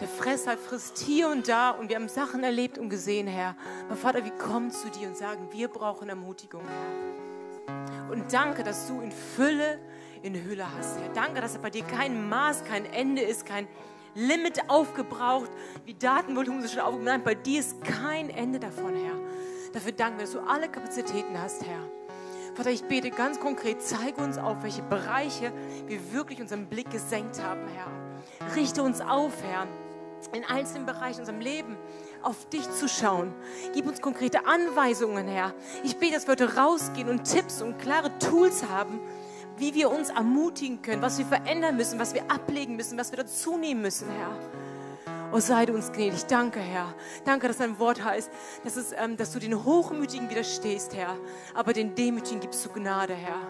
[0.00, 3.54] Der Fresser frisst hier und da und wir haben Sachen erlebt und gesehen, Herr.
[3.86, 8.10] Aber Vater, wir kommen zu dir und sagen, wir brauchen Ermutigung, Herr.
[8.10, 9.78] Und danke, dass du in Fülle,
[10.22, 11.10] in Hülle hast, Herr.
[11.10, 13.68] Danke, dass bei dir kein Maß, kein Ende ist, kein
[14.16, 15.52] Limit aufgebraucht,
[15.84, 17.04] wie Datenvolumen schon aufgebraucht.
[17.04, 19.14] Nein, bei dir ist kein Ende davon, Herr.
[19.72, 21.99] Dafür danken wir, dass du alle Kapazitäten hast, Herr.
[22.54, 25.52] Vater, ich bete ganz konkret, zeige uns auf, welche Bereiche
[25.86, 28.56] wir wirklich unseren Blick gesenkt haben, Herr.
[28.56, 29.66] Richte uns auf, Herr,
[30.32, 31.76] in einzelnen Bereichen unserem Leben
[32.22, 33.32] auf dich zu schauen.
[33.72, 35.54] Gib uns konkrete Anweisungen, Herr.
[35.84, 39.00] Ich bete, dass wir heute rausgehen und Tipps und klare Tools haben,
[39.56, 43.18] wie wir uns ermutigen können, was wir verändern müssen, was wir ablegen müssen, was wir
[43.18, 44.36] dazu nehmen müssen, Herr.
[45.32, 46.24] Oh, sei du uns gnädig.
[46.26, 46.92] Danke, Herr.
[47.24, 48.30] Danke, dass dein Wort heißt,
[48.64, 51.16] dass, es, ähm, dass du den Hochmütigen widerstehst, Herr.
[51.54, 53.40] Aber den Demütigen gibst du Gnade, Herr.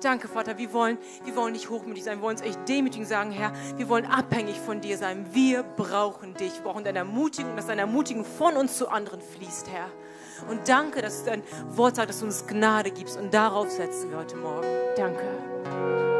[0.00, 0.56] Danke, Vater.
[0.58, 2.18] Wir wollen, wir wollen nicht hochmütig sein.
[2.18, 3.52] Wir wollen uns echt demütig sagen, Herr.
[3.76, 5.26] Wir wollen abhängig von dir sein.
[5.32, 6.54] Wir brauchen dich.
[6.54, 9.88] Wir brauchen deine Ermutigung, dass deine Ermutigung von uns zu anderen fließt, Herr.
[10.48, 13.16] Und danke, dass dein Wort sagt, dass du uns Gnade gibst.
[13.16, 14.66] Und darauf setzen wir heute Morgen.
[14.96, 16.15] Danke.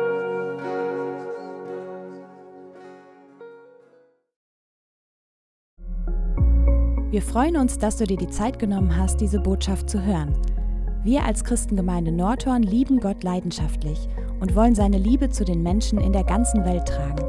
[7.17, 10.35] Wir freuen uns, dass du dir die Zeit genommen hast, diese Botschaft zu hören.
[11.03, 14.07] Wir als Christengemeinde Nordhorn lieben Gott leidenschaftlich
[14.39, 17.25] und wollen seine Liebe zu den Menschen in der ganzen Welt tragen.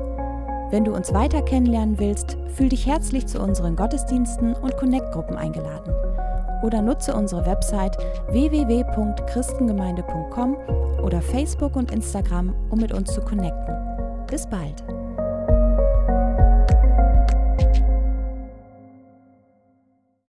[0.71, 5.93] Wenn du uns weiter kennenlernen willst, fühl dich herzlich zu unseren Gottesdiensten und Connect-Gruppen eingeladen.
[6.63, 7.95] Oder nutze unsere Website
[8.27, 10.57] www.christengemeinde.com
[11.01, 13.73] oder Facebook und Instagram, um mit uns zu connecten.
[14.29, 14.83] Bis bald!